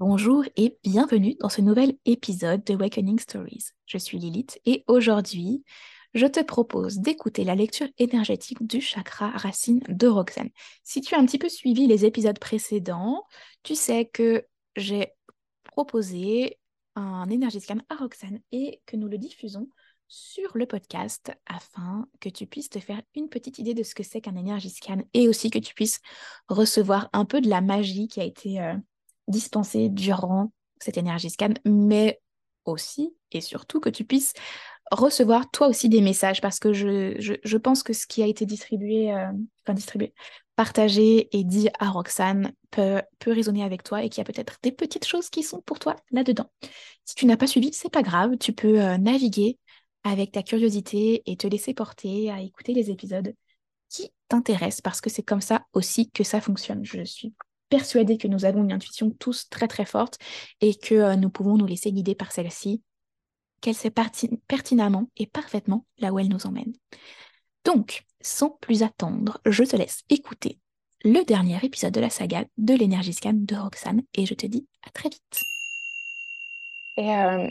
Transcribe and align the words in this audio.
Bonjour 0.00 0.44
et 0.54 0.78
bienvenue 0.84 1.34
dans 1.40 1.48
ce 1.48 1.60
nouvel 1.60 1.98
épisode 2.04 2.62
de 2.62 2.74
Awakening 2.74 3.18
Stories. 3.18 3.70
Je 3.84 3.98
suis 3.98 4.16
Lilith 4.16 4.60
et 4.64 4.84
aujourd'hui, 4.86 5.64
je 6.14 6.26
te 6.26 6.38
propose 6.40 6.98
d'écouter 6.98 7.42
la 7.42 7.56
lecture 7.56 7.88
énergétique 7.98 8.64
du 8.64 8.80
chakra 8.80 9.30
racine 9.30 9.80
de 9.88 10.06
Roxane. 10.06 10.50
Si 10.84 11.00
tu 11.00 11.16
as 11.16 11.18
un 11.18 11.26
petit 11.26 11.40
peu 11.40 11.48
suivi 11.48 11.88
les 11.88 12.04
épisodes 12.04 12.38
précédents, 12.38 13.24
tu 13.64 13.74
sais 13.74 14.04
que 14.04 14.46
j'ai 14.76 15.08
proposé 15.64 16.60
un 16.94 17.28
énergie 17.28 17.60
scan 17.60 17.78
à 17.88 17.96
Roxane 17.96 18.38
et 18.52 18.80
que 18.86 18.94
nous 18.94 19.08
le 19.08 19.18
diffusons 19.18 19.68
sur 20.06 20.56
le 20.56 20.66
podcast 20.66 21.32
afin 21.46 22.06
que 22.20 22.28
tu 22.28 22.46
puisses 22.46 22.70
te 22.70 22.78
faire 22.78 23.02
une 23.16 23.28
petite 23.28 23.58
idée 23.58 23.74
de 23.74 23.82
ce 23.82 23.96
que 23.96 24.04
c'est 24.04 24.20
qu'un 24.20 24.36
énergie 24.36 24.70
scan 24.70 24.98
et 25.12 25.28
aussi 25.28 25.50
que 25.50 25.58
tu 25.58 25.74
puisses 25.74 25.98
recevoir 26.46 27.10
un 27.12 27.24
peu 27.24 27.40
de 27.40 27.48
la 27.48 27.60
magie 27.60 28.06
qui 28.06 28.20
a 28.20 28.24
été 28.24 28.60
euh, 28.60 28.76
dispensée 29.28 29.88
durant 29.88 30.52
cette 30.80 30.96
énergie 30.96 31.30
scan, 31.30 31.54
mais 31.64 32.20
aussi 32.64 33.14
et 33.32 33.40
surtout 33.40 33.80
que 33.80 33.90
tu 33.90 34.04
puisses 34.04 34.32
recevoir 34.90 35.50
toi 35.50 35.68
aussi 35.68 35.88
des 35.88 36.00
messages 36.00 36.40
parce 36.40 36.58
que 36.58 36.72
je, 36.72 37.56
pense 37.56 37.82
que 37.82 37.92
ce 37.92 38.06
qui 38.06 38.22
a 38.22 38.26
été 38.26 38.46
distribué, 38.46 39.12
euh, 39.12 39.30
distribué, 39.74 40.14
partagé 40.56 41.28
et 41.36 41.44
dit 41.44 41.68
à 41.78 41.90
Roxane 41.90 42.52
peut, 42.70 43.02
peut 43.18 43.32
résonner 43.32 43.62
avec 43.62 43.82
toi 43.82 44.02
et 44.02 44.08
qu'il 44.08 44.18
y 44.18 44.20
a 44.22 44.24
peut-être 44.24 44.58
des 44.62 44.72
petites 44.72 45.06
choses 45.06 45.28
qui 45.28 45.42
sont 45.42 45.60
pour 45.60 45.78
toi 45.78 45.96
là-dedans. 46.10 46.50
Si 47.04 47.14
tu 47.14 47.26
n'as 47.26 47.36
pas 47.36 47.46
suivi, 47.46 47.72
c'est 47.72 47.92
pas 47.92 48.02
grave, 48.02 48.38
tu 48.38 48.52
peux 48.52 48.80
euh, 48.80 48.96
naviguer 48.96 49.58
avec 50.04 50.32
ta 50.32 50.42
curiosité 50.42 51.22
et 51.26 51.36
te 51.36 51.46
laisser 51.46 51.74
porter 51.74 52.30
à 52.30 52.40
écouter 52.40 52.72
les 52.72 52.90
épisodes 52.90 53.34
qui 53.90 54.10
t'intéressent 54.28 54.80
parce 54.80 55.00
que 55.00 55.10
c'est 55.10 55.22
comme 55.22 55.40
ça 55.40 55.64
aussi 55.72 56.10
que 56.10 56.24
ça 56.24 56.40
fonctionne. 56.40 56.84
Je 56.84 57.04
suis 57.04 57.34
persuadée 57.68 58.18
que 58.18 58.28
nous 58.28 58.44
avons 58.44 58.62
une 58.64 58.72
intuition 58.72 59.10
tous 59.10 59.48
très 59.48 59.68
très 59.68 59.84
forte 59.84 60.18
et 60.60 60.74
que 60.74 60.94
euh, 60.94 61.16
nous 61.16 61.30
pouvons 61.30 61.56
nous 61.56 61.66
laisser 61.66 61.92
guider 61.92 62.14
par 62.14 62.32
celle-ci, 62.32 62.82
qu'elle 63.60 63.74
sait 63.74 63.92
pertinemment 64.46 65.10
et 65.16 65.26
parfaitement 65.26 65.84
là 65.98 66.12
où 66.12 66.18
elle 66.18 66.28
nous 66.28 66.46
emmène. 66.46 66.72
Donc, 67.64 68.04
sans 68.20 68.50
plus 68.50 68.82
attendre, 68.82 69.40
je 69.46 69.64
te 69.64 69.76
laisse 69.76 70.02
écouter 70.08 70.58
le 71.04 71.24
dernier 71.24 71.58
épisode 71.62 71.92
de 71.92 72.00
la 72.00 72.10
saga 72.10 72.44
de 72.56 72.74
l'énergie 72.74 73.12
scan 73.12 73.34
de 73.34 73.54
Roxane 73.54 74.02
et 74.14 74.26
je 74.26 74.34
te 74.34 74.46
dis 74.46 74.66
à 74.86 74.90
très 74.90 75.08
vite. 75.08 75.42
Et 76.96 77.14
euh, 77.14 77.48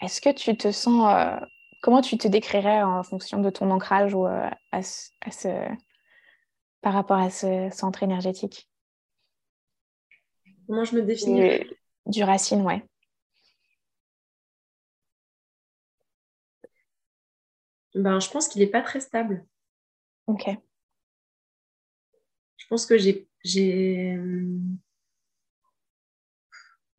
est-ce 0.00 0.20
que 0.20 0.30
tu 0.30 0.56
te 0.56 0.72
sens. 0.72 1.12
Euh, 1.14 1.44
comment 1.82 2.00
tu 2.00 2.16
te 2.16 2.28
décrirais 2.28 2.82
en 2.82 3.02
fonction 3.02 3.40
de 3.40 3.50
ton 3.50 3.70
ancrage 3.70 4.14
ou 4.14 4.26
à, 4.26 4.82
ce, 4.82 5.48
par 6.80 6.94
rapport 6.94 7.18
à 7.18 7.30
ce 7.30 7.68
centre 7.72 8.02
énergétique? 8.02 8.68
Comment 10.66 10.84
je 10.84 10.96
me 10.96 11.02
définis? 11.02 11.60
Du, 12.06 12.22
racine, 12.22 12.62
ouais. 12.62 12.82
Ben, 17.94 18.20
je 18.20 18.30
pense 18.30 18.48
qu'il 18.48 18.62
n'est 18.62 18.68
pas 18.68 18.82
très 18.82 19.00
stable. 19.00 19.44
Ok. 20.26 20.48
Je 22.56 22.66
pense 22.68 22.86
que 22.86 22.96
j'ai 22.98 23.28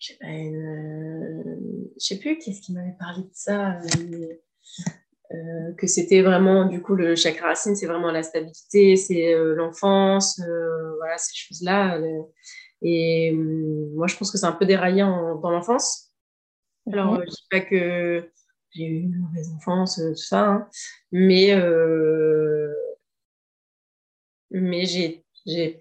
je 0.02 0.08
sais 0.08 0.18
pas, 0.20 0.28
sais 1.98 2.20
plus 2.20 2.38
qu'est-ce 2.40 2.62
qui 2.62 2.74
m'avait 2.74 2.98
parlé 2.98 3.22
de 3.24 3.30
ça, 3.34 3.78
euh, 3.80 4.34
euh, 5.34 5.74
que 5.78 5.88
c'était 5.88 6.22
vraiment, 6.22 6.66
du 6.66 6.82
coup, 6.82 6.96
le 6.96 7.16
chakra 7.16 7.48
racine, 7.50 7.76
c'est 7.76 7.86
vraiment 7.86 8.12
la 8.12 8.24
stabilité, 8.24 8.96
c'est 8.96 9.34
euh, 9.34 9.56
l'enfance, 9.56 10.42
voilà, 10.98 11.18
ces 11.18 11.36
choses-là. 11.36 12.00
et 12.82 13.32
moi, 13.32 14.08
je 14.08 14.18
pense 14.18 14.32
que 14.32 14.38
c'est 14.38 14.46
un 14.46 14.52
peu 14.52 14.66
déraillé 14.66 15.02
dans 15.02 15.52
l'enfance. 15.52 16.12
Alors, 16.92 17.16
je 17.16 17.22
ne 17.22 17.26
dis 17.26 17.48
pas 17.50 17.62
que 17.62 18.30
j'ai 18.72 18.86
eu 18.86 19.02
une 19.04 19.18
mauvaise 19.18 19.50
enfance, 19.56 19.96
tout 19.96 20.16
ça, 20.16 20.48
hein, 20.48 20.70
mais, 21.12 21.56
mais 24.50 24.86
j'ai, 24.86 25.24
j'ai, 25.46 25.80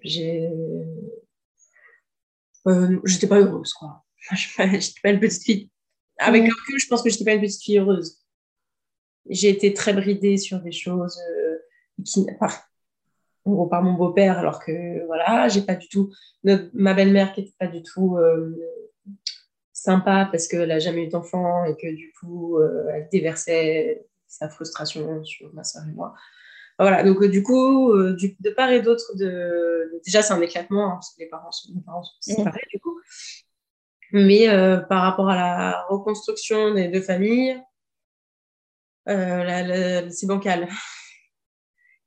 j'étais 3.05 3.27
pas 3.27 3.39
heureuse, 3.39 3.73
quoi. 3.73 4.05
Je 4.31 4.61
n'étais 4.61 5.01
pas 5.01 5.09
une 5.09 5.19
petite 5.19 5.43
fille. 5.43 5.71
Avec 6.19 6.43
mm. 6.43 6.45
le 6.45 6.53
recul, 6.53 6.79
je 6.79 6.87
pense 6.87 7.01
que 7.01 7.09
je 7.09 7.15
n'étais 7.15 7.25
pas 7.25 7.33
une 7.33 7.41
petite 7.41 7.63
fille 7.63 7.79
heureuse. 7.79 8.20
J'ai 9.29 9.49
été 9.49 9.73
très 9.73 9.93
bridée 9.93 10.37
sur 10.37 10.59
des 10.59 10.71
choses 10.71 11.19
euh, 11.29 11.57
qui, 12.03 12.25
par, 12.39 12.69
par 13.69 13.83
mon 13.83 13.93
beau-père, 13.93 14.39
alors 14.39 14.63
que 14.63 15.05
voilà, 15.05 15.47
j'ai 15.47 15.61
pas 15.61 15.75
du 15.75 15.87
tout. 15.87 16.11
ma 16.43 16.93
belle-mère 16.93 17.33
qui 17.33 17.41
n'était 17.41 17.55
pas 17.59 17.67
du 17.67 17.83
tout 17.83 18.17
euh, 18.17 18.55
sympa 19.73 20.27
parce 20.31 20.47
qu'elle 20.47 20.69
n'a 20.69 20.79
jamais 20.79 21.05
eu 21.05 21.09
d'enfant 21.09 21.65
et 21.65 21.75
que 21.75 21.93
du 21.93 22.11
coup, 22.19 22.57
euh, 22.57 22.87
elle 22.93 23.09
déversait 23.11 24.05
sa 24.27 24.49
frustration 24.49 25.23
sur 25.23 25.53
ma 25.53 25.63
soeur 25.63 25.83
et 25.87 25.93
moi. 25.93 26.13
Voilà, 26.79 27.03
donc 27.03 27.23
du 27.25 27.43
coup, 27.43 27.93
de 27.93 28.49
part 28.49 28.71
et 28.71 28.81
d'autre, 28.81 29.15
de... 29.15 30.01
déjà 30.03 30.23
c'est 30.23 30.33
un 30.33 30.41
éclatement, 30.41 30.87
hein, 30.87 30.93
parce 30.93 31.13
que 31.13 31.19
les 31.19 31.27
parents 31.27 31.51
sont, 31.51 31.71
les 31.75 31.81
parents 31.81 32.03
sont 32.03 32.31
mm. 32.31 32.35
séparés 32.37 32.67
du 32.71 32.79
coup. 32.79 32.99
Mais 34.13 34.47
par 34.89 35.03
rapport 35.03 35.29
à 35.29 35.35
la 35.35 35.85
reconstruction 35.89 36.73
des 36.73 36.87
deux 36.87 37.01
familles, 37.01 37.61
c'est 39.05 40.27
bancal. 40.27 40.67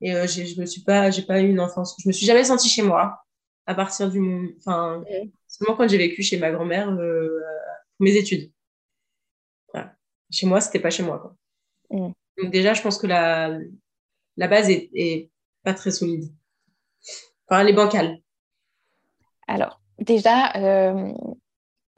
Et 0.00 0.14
euh, 0.14 0.26
je 0.26 0.60
me 0.60 0.66
suis 0.66 0.82
pas, 0.82 1.10
j'ai 1.10 1.22
pas 1.22 1.40
eu 1.40 1.48
une 1.48 1.60
enfance. 1.60 1.96
Je 2.02 2.08
me 2.08 2.12
suis 2.12 2.26
jamais 2.26 2.44
sentie 2.44 2.68
chez 2.68 2.82
moi 2.82 3.24
à 3.66 3.74
partir 3.74 4.10
du, 4.10 4.54
enfin, 4.58 5.02
seulement 5.48 5.76
quand 5.76 5.88
j'ai 5.88 5.96
vécu 5.96 6.22
chez 6.22 6.38
ma 6.38 6.50
grand-mère 6.50 6.86
pour 6.88 8.00
mes 8.00 8.16
études. 8.16 8.52
Chez 10.30 10.46
moi, 10.46 10.60
c'était 10.60 10.80
pas 10.80 10.90
chez 10.90 11.02
moi. 11.02 11.18
Quoi. 11.18 11.36
Donc 11.90 12.50
déjà, 12.50 12.74
je 12.74 12.82
pense 12.82 12.98
que 12.98 13.06
la, 13.06 13.58
la 14.36 14.48
base 14.48 14.68
est, 14.68 14.90
est 14.94 15.30
pas 15.62 15.74
très 15.74 15.90
solide. 15.90 16.24
Enfin, 17.46 17.60
elle 17.60 17.68
est 17.68 17.74
bancale. 17.74 18.18
Alors, 19.46 19.80
déjà, 19.98 20.50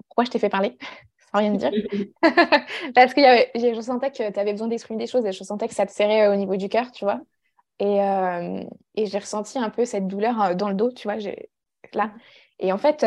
pourquoi 0.08 0.24
je 0.24 0.30
t'ai 0.30 0.38
fait 0.38 0.48
parler? 0.48 0.76
Sans 1.30 1.38
rien 1.38 1.52
dire. 1.52 1.70
Parce 2.94 3.14
que 3.14 3.20
je 3.54 3.80
sentais 3.80 4.10
que 4.10 4.30
tu 4.30 4.38
avais 4.40 4.52
besoin 4.52 4.68
d'exprimer 4.68 4.98
des 4.98 5.10
choses 5.10 5.24
et 5.26 5.32
je 5.32 5.44
sentais 5.44 5.68
que 5.68 5.74
ça 5.74 5.86
te 5.86 5.92
serrait 5.92 6.28
euh, 6.28 6.32
au 6.32 6.36
niveau 6.36 6.56
du 6.56 6.68
cœur, 6.68 6.90
tu 6.92 7.04
vois. 7.04 7.20
Et, 7.78 8.02
euh, 8.02 8.62
et 8.94 9.06
j'ai 9.06 9.18
ressenti 9.18 9.58
un 9.58 9.70
peu 9.70 9.84
cette 9.84 10.06
douleur 10.06 10.40
euh, 10.40 10.54
dans 10.54 10.68
le 10.68 10.74
dos, 10.74 10.90
tu 10.92 11.08
vois, 11.08 11.16
là. 11.92 12.12
Et 12.58 12.72
en 12.72 12.78
fait, 12.78 13.02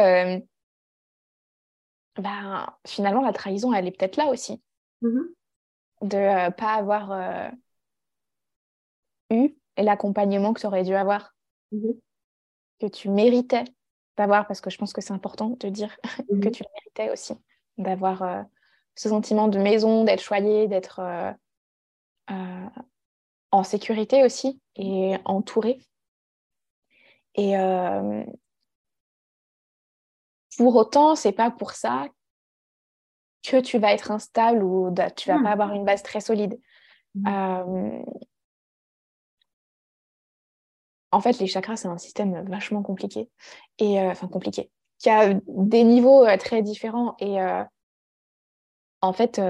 ben, 2.18 2.68
finalement, 2.86 3.22
la 3.22 3.34
trahison, 3.34 3.74
elle 3.74 3.88
est 3.88 3.98
peut-être 3.98 4.18
là 4.18 4.28
aussi. 4.28 4.62
Mm-hmm. 5.02 5.26
De 6.02 6.18
ne 6.18 6.50
pas 6.52 6.76
avoir 6.76 7.52
eu 9.32 9.56
l'accompagnement 9.76 10.54
que 10.54 10.62
tu 10.62 10.68
aurais 10.68 10.84
dû 10.84 10.94
avoir, 10.94 11.34
mm-hmm. 11.74 12.00
que 12.80 12.88
tu 12.88 13.10
méritais 13.10 13.64
d'avoir, 14.20 14.46
parce 14.46 14.62
que 14.62 14.70
je 14.70 14.78
pense 14.78 14.94
que 14.94 15.02
c'est 15.02 15.14
important 15.14 15.52
de 15.60 15.70
dire 15.70 15.98
que 16.28 16.34
mhm. 16.34 16.52
tu 16.52 16.64
le 16.64 16.70
méritais 16.76 17.12
aussi, 17.12 17.34
d'avoir 17.80 18.22
euh, 18.22 18.44
ce 18.96 19.10
sentiment 19.10 19.48
de 19.48 19.58
maison, 19.58 20.04
d'être 20.04 20.22
choyé, 20.22 20.68
d'être 20.68 21.00
euh, 21.00 21.32
euh, 22.32 22.70
en 23.52 23.64
sécurité 23.64 24.24
aussi 24.24 24.62
et 24.76 25.16
entouré. 25.26 25.80
Et 27.36 27.54
pour 30.58 30.76
autant, 30.76 31.16
c'est 31.16 31.32
pas 31.32 31.52
pour 31.52 31.72
ça 31.72 32.08
que 33.44 33.62
tu 33.62 33.78
vas 33.78 33.94
être 33.94 34.12
instable 34.12 34.62
ou 34.62 34.94
tu 35.16 35.30
vas 35.30 35.42
pas 35.42 35.52
avoir 35.52 35.74
une 35.74 35.86
base 35.86 36.04
très 36.04 36.20
solide. 36.20 36.60
Mhm 37.16 38.04
en 41.12 41.22
fait, 41.22 41.40
les 41.40 41.48
chakras, 41.48 41.78
c'est 41.78 41.88
un 41.88 41.98
système 41.98 42.48
vachement 42.48 42.84
compliqué. 42.84 43.30
Et, 43.80 44.00
enfin, 44.00 44.28
compliqué. 44.28 44.70
Qui 45.00 45.10
a 45.10 45.34
des 45.48 45.84
niveaux 45.84 46.26
euh, 46.26 46.38
très 46.38 46.62
différents. 46.62 47.16
Et 47.20 47.42
euh, 47.42 47.64
en 49.02 49.14
fait, 49.14 49.42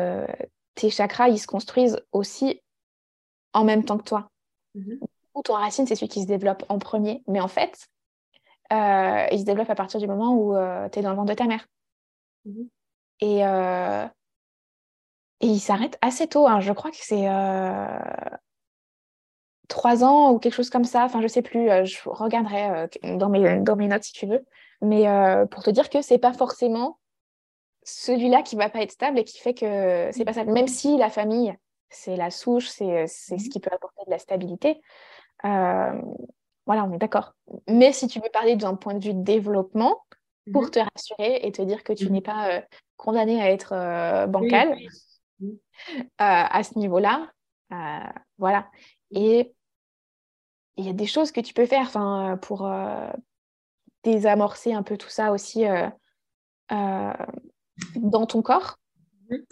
tes 0.76 0.90
chakras, 0.90 1.30
ils 1.30 1.40
se 1.40 1.48
construisent 1.48 2.02
aussi 2.12 2.62
en 3.54 3.64
même 3.64 3.84
temps 3.84 3.98
que 3.98 4.04
toi. 4.04 4.30
Mm-hmm. 4.76 5.00
Ou 5.36 5.42
ton 5.42 5.54
racine, 5.54 5.88
c'est 5.88 5.96
celui 5.96 6.10
qui 6.10 6.22
se 6.22 6.28
développe 6.28 6.64
en 6.70 6.80
premier. 6.80 7.24
Mais 7.28 7.40
en 7.40 7.48
fait, 7.48 7.88
il 8.72 9.40
se 9.40 9.46
développe 9.46 9.70
à 9.70 9.76
partir 9.76 10.00
du 10.00 10.08
moment 10.08 10.36
où 10.36 10.56
tu 10.90 11.00
es 11.00 11.02
dans 11.02 11.10
le 11.10 11.16
ventre 11.16 11.30
de 11.30 11.34
ta 11.34 11.46
mère. 11.46 11.66
Mm-hmm. 12.46 12.70
Et, 13.22 13.40
et 15.42 15.48
il 15.48 15.60
s'arrête 15.60 15.98
assez 16.02 16.28
tôt. 16.28 16.48
Hein. 16.48 16.60
Je 16.60 16.74
crois 16.74 16.92
que 16.92 16.98
c'est 17.00 17.28
trois 19.70 20.04
ans 20.04 20.34
ou 20.34 20.40
quelque 20.40 20.56
chose 20.56 20.70
comme 20.70 20.84
ça. 20.84 21.06
Enfin, 21.06 21.22
je 21.22 21.28
sais 21.28 21.42
plus, 21.42 21.70
euh, 21.70 21.86
je 21.86 21.98
regarderai 22.06 22.88
euh, 23.06 23.16
dans, 23.16 23.30
mes, 23.30 23.60
dans 23.62 23.78
mes 23.78 23.88
notes 23.88 24.04
si 24.04 24.12
tu 24.12 24.26
veux. 24.26 24.46
Mais 24.82 25.08
euh, 25.08 25.46
pour 25.46 25.64
te 25.64 25.70
dire 25.70 25.90
que 25.90 26.02
c'est 26.02 26.18
pas 26.18 26.34
forcément 26.34 27.00
celui-là 27.84 28.44
qui 28.44 28.56
va 28.56 28.70
pas 28.70 28.82
être 28.82 28.92
stable 28.92 29.20
et 29.20 29.24
qui 29.24 29.40
fait 29.40 29.54
que 29.54 30.10
c'est 30.12 30.26
pas 30.26 30.34
ça. 30.34 30.44
Même 30.46 30.68
si 30.68 30.98
la 30.98 31.10
famille, 31.10 31.56
c'est 31.90 32.16
la 32.16 32.30
souche, 32.30 32.68
c'est 32.68 33.08
ce 33.08 33.34
mhm. 33.34 33.40
qui 33.50 33.60
peut 33.60 33.72
apporter 33.74 34.04
de 34.06 34.12
la 34.12 34.20
stabilité. 34.20 34.82
voilà, 35.44 36.86
on 36.86 36.94
est 36.94 37.00
d'accord. 37.00 37.34
Mais 37.68 37.92
si 37.94 38.08
tu 38.08 38.20
veux 38.20 38.30
parler 38.32 38.56
d'un 38.56 38.76
point 38.76 38.94
de 38.94 39.04
vue 39.04 39.14
développement, 39.14 40.04
pour 40.52 40.64
Mhm. 40.64 40.70
te 40.72 40.80
rassurer 40.80 41.46
et 41.46 41.52
te 41.52 41.62
dire 41.62 41.84
que 41.84 41.94
tu 41.94 42.06
Mhm. 42.06 42.12
n'es 42.12 42.22
pas 42.22 42.50
euh, 42.50 42.62
condamné 42.98 43.42
à 43.42 43.52
être 43.52 43.74
euh, 43.74 44.28
bancal 44.28 44.76
Oui, 44.76 44.90
oui. 45.42 45.60
euh, 45.92 46.08
à 46.18 46.64
ce 46.64 46.78
niveau-là. 46.78 47.32
Euh, 47.72 48.00
voilà. 48.38 48.70
Et 49.12 49.54
il 50.78 50.86
y 50.86 50.90
a 50.90 50.94
des 50.94 51.06
choses 51.06 51.32
que 51.32 51.42
tu 51.42 51.54
peux 51.54 51.66
faire 51.66 51.92
pour 52.42 52.66
euh, 52.66 53.12
désamorcer 54.04 54.74
un 54.74 54.84
peu 54.84 54.98
tout 54.98 55.10
ça 55.10 55.32
aussi 55.32 55.66
euh, 55.66 55.90
euh, 56.72 57.14
dans 57.96 58.26
ton 58.26 58.42
corps. 58.42 58.78
Mhm. 59.30 59.44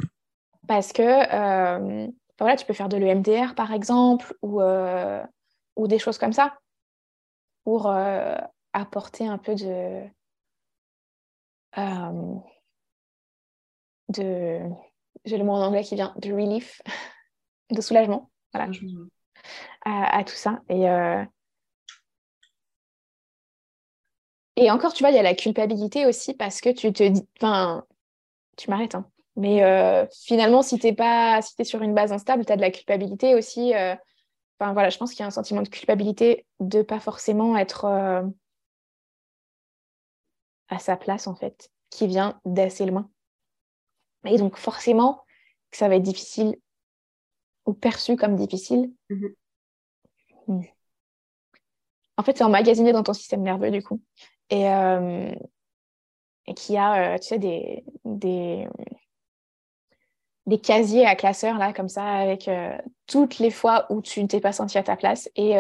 Parce 0.68 0.94
que 0.94 1.02
euh, 1.04 2.08
voilà, 2.40 2.56
tu 2.56 2.66
peux 2.66 2.74
faire 2.74 2.90
de 2.90 2.98
l'EMDR 2.98 3.56
par 3.56 3.74
exemple 3.74 4.36
ou, 4.42 4.62
euh, 4.62 5.24
ou 5.76 5.88
des 5.88 6.00
choses 6.00 6.18
comme 6.18 6.34
ça 6.34 6.58
pour 7.64 7.88
euh, 7.88 8.36
apporter 8.74 9.28
un 9.28 9.38
peu 9.38 9.56
de, 9.56 10.04
euh, 11.78 12.40
de 14.10 14.60
j'ai 15.26 15.38
le 15.38 15.44
mot 15.44 15.54
en 15.54 15.62
anglais 15.66 15.84
qui 15.84 15.96
vient 15.96 16.14
de 16.18 16.32
relief, 16.32 16.82
de 17.72 17.82
soulagement 17.82 18.30
voilà, 18.54 18.72
à 19.86 20.24
tout 20.24 20.36
ça. 20.36 20.62
Et, 20.70 20.90
euh, 20.90 21.24
et 24.58 24.72
encore, 24.72 24.94
tu 24.94 25.04
vois, 25.04 25.12
il 25.12 25.16
y 25.16 25.20
a 25.20 25.24
la 25.24 25.36
culpabilité 25.36 26.06
aussi 26.06 26.34
parce 26.34 26.62
que 26.62 26.70
tu 26.70 26.92
te 26.94 27.04
dis, 27.08 27.28
enfin, 27.40 27.86
tu 28.58 28.70
m'arrêtes, 28.72 28.96
hein. 28.96 29.10
mais 29.38 29.64
euh, 29.64 30.06
finalement, 30.26 30.62
si 30.64 30.80
t'es 30.80 30.94
pas, 30.94 31.42
si 31.42 31.56
t'es 31.56 31.64
sur 31.66 31.82
une 31.84 31.96
base 31.96 32.14
instable, 32.14 32.46
tu 32.46 32.54
as 32.54 32.58
de 32.58 32.62
la 32.62 32.72
culpabilité 32.72 33.36
aussi. 33.36 33.76
euh, 33.76 33.96
Enfin 34.60 34.74
voilà, 34.74 34.90
je 34.90 34.98
pense 34.98 35.12
qu'il 35.12 35.22
y 35.22 35.24
a 35.24 35.28
un 35.28 35.32
sentiment 35.32 35.62
de 35.64 35.70
culpabilité 35.70 36.46
de 36.60 36.82
pas 36.84 37.00
forcément 37.00 37.58
être 37.58 37.86
euh, 37.86 38.24
à 40.70 40.80
sa 40.80 40.96
place 40.96 41.28
en 41.28 41.36
fait, 41.36 41.72
qui 41.90 42.08
vient 42.08 42.40
d'assez 42.46 42.86
loin. 42.86 43.10
Et 44.26 44.38
donc 44.38 44.58
forcément, 44.58 45.24
que 45.72 45.78
ça 45.78 45.88
va 45.90 45.96
être 45.96 46.04
difficile 46.04 46.56
ou 47.68 47.74
perçu 47.74 48.16
comme 48.16 48.36
difficile. 48.36 48.92
Mhm. 49.10 49.36
Mm. 50.48 50.62
En 52.18 52.24
fait, 52.24 52.38
c'est 52.38 52.44
emmagasiné 52.44 52.92
dans 52.94 53.04
ton 53.04 53.14
système 53.14 53.42
nerveux 53.44 53.72
du 53.72 53.82
coup. 53.84 54.02
Et, 54.50 54.70
euh, 54.70 55.32
et 56.46 56.54
qui 56.54 56.78
a, 56.78 57.14
euh, 57.14 57.18
tu 57.18 57.28
sais, 57.28 57.40
des, 57.40 57.84
des, 58.06 58.68
des 60.46 60.60
casiers 60.60 61.06
à 61.06 61.16
classeurs 61.16 61.58
là, 61.58 61.74
comme 61.74 61.90
ça, 61.90 62.06
avec 62.06 62.48
euh, 62.48 62.78
toutes 63.08 63.40
les 63.40 63.52
fois 63.52 63.86
où 63.92 64.02
tu 64.02 64.22
ne 64.24 64.28
t'es 64.28 64.40
pas 64.40 64.54
senti 64.54 64.78
à 64.78 64.84
ta 64.84 64.96
place. 64.96 65.30
Et 65.36 65.58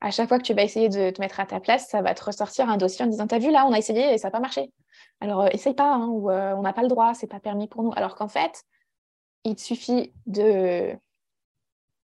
à 0.00 0.10
chaque 0.10 0.28
fois 0.28 0.38
que 0.38 0.44
tu 0.44 0.54
vas 0.54 0.62
essayer 0.62 0.88
de 0.88 1.10
te 1.10 1.20
mettre 1.20 1.40
à 1.40 1.46
ta 1.46 1.60
place, 1.60 1.88
ça 1.88 2.02
va 2.02 2.14
te 2.14 2.24
ressortir 2.24 2.68
un 2.68 2.76
dossier 2.76 3.04
en 3.04 3.08
disant 3.08 3.26
T'as 3.26 3.38
vu 3.38 3.50
là, 3.50 3.66
on 3.66 3.72
a 3.72 3.78
essayé 3.78 4.14
et 4.14 4.18
ça 4.18 4.28
n'a 4.28 4.32
pas 4.32 4.40
marché. 4.40 4.72
Alors, 5.20 5.42
euh, 5.42 5.48
essaye 5.52 5.74
pas, 5.74 5.92
hein, 5.92 6.06
ou 6.08 6.30
euh, 6.30 6.54
on 6.54 6.62
n'a 6.62 6.72
pas 6.72 6.82
le 6.82 6.88
droit, 6.88 7.14
c'est 7.14 7.26
pas 7.26 7.40
permis 7.40 7.68
pour 7.68 7.82
nous. 7.82 7.92
Alors 7.94 8.14
qu'en 8.14 8.28
fait, 8.28 8.64
il 9.44 9.54
te 9.54 9.60
suffit 9.60 10.12
de. 10.26 10.96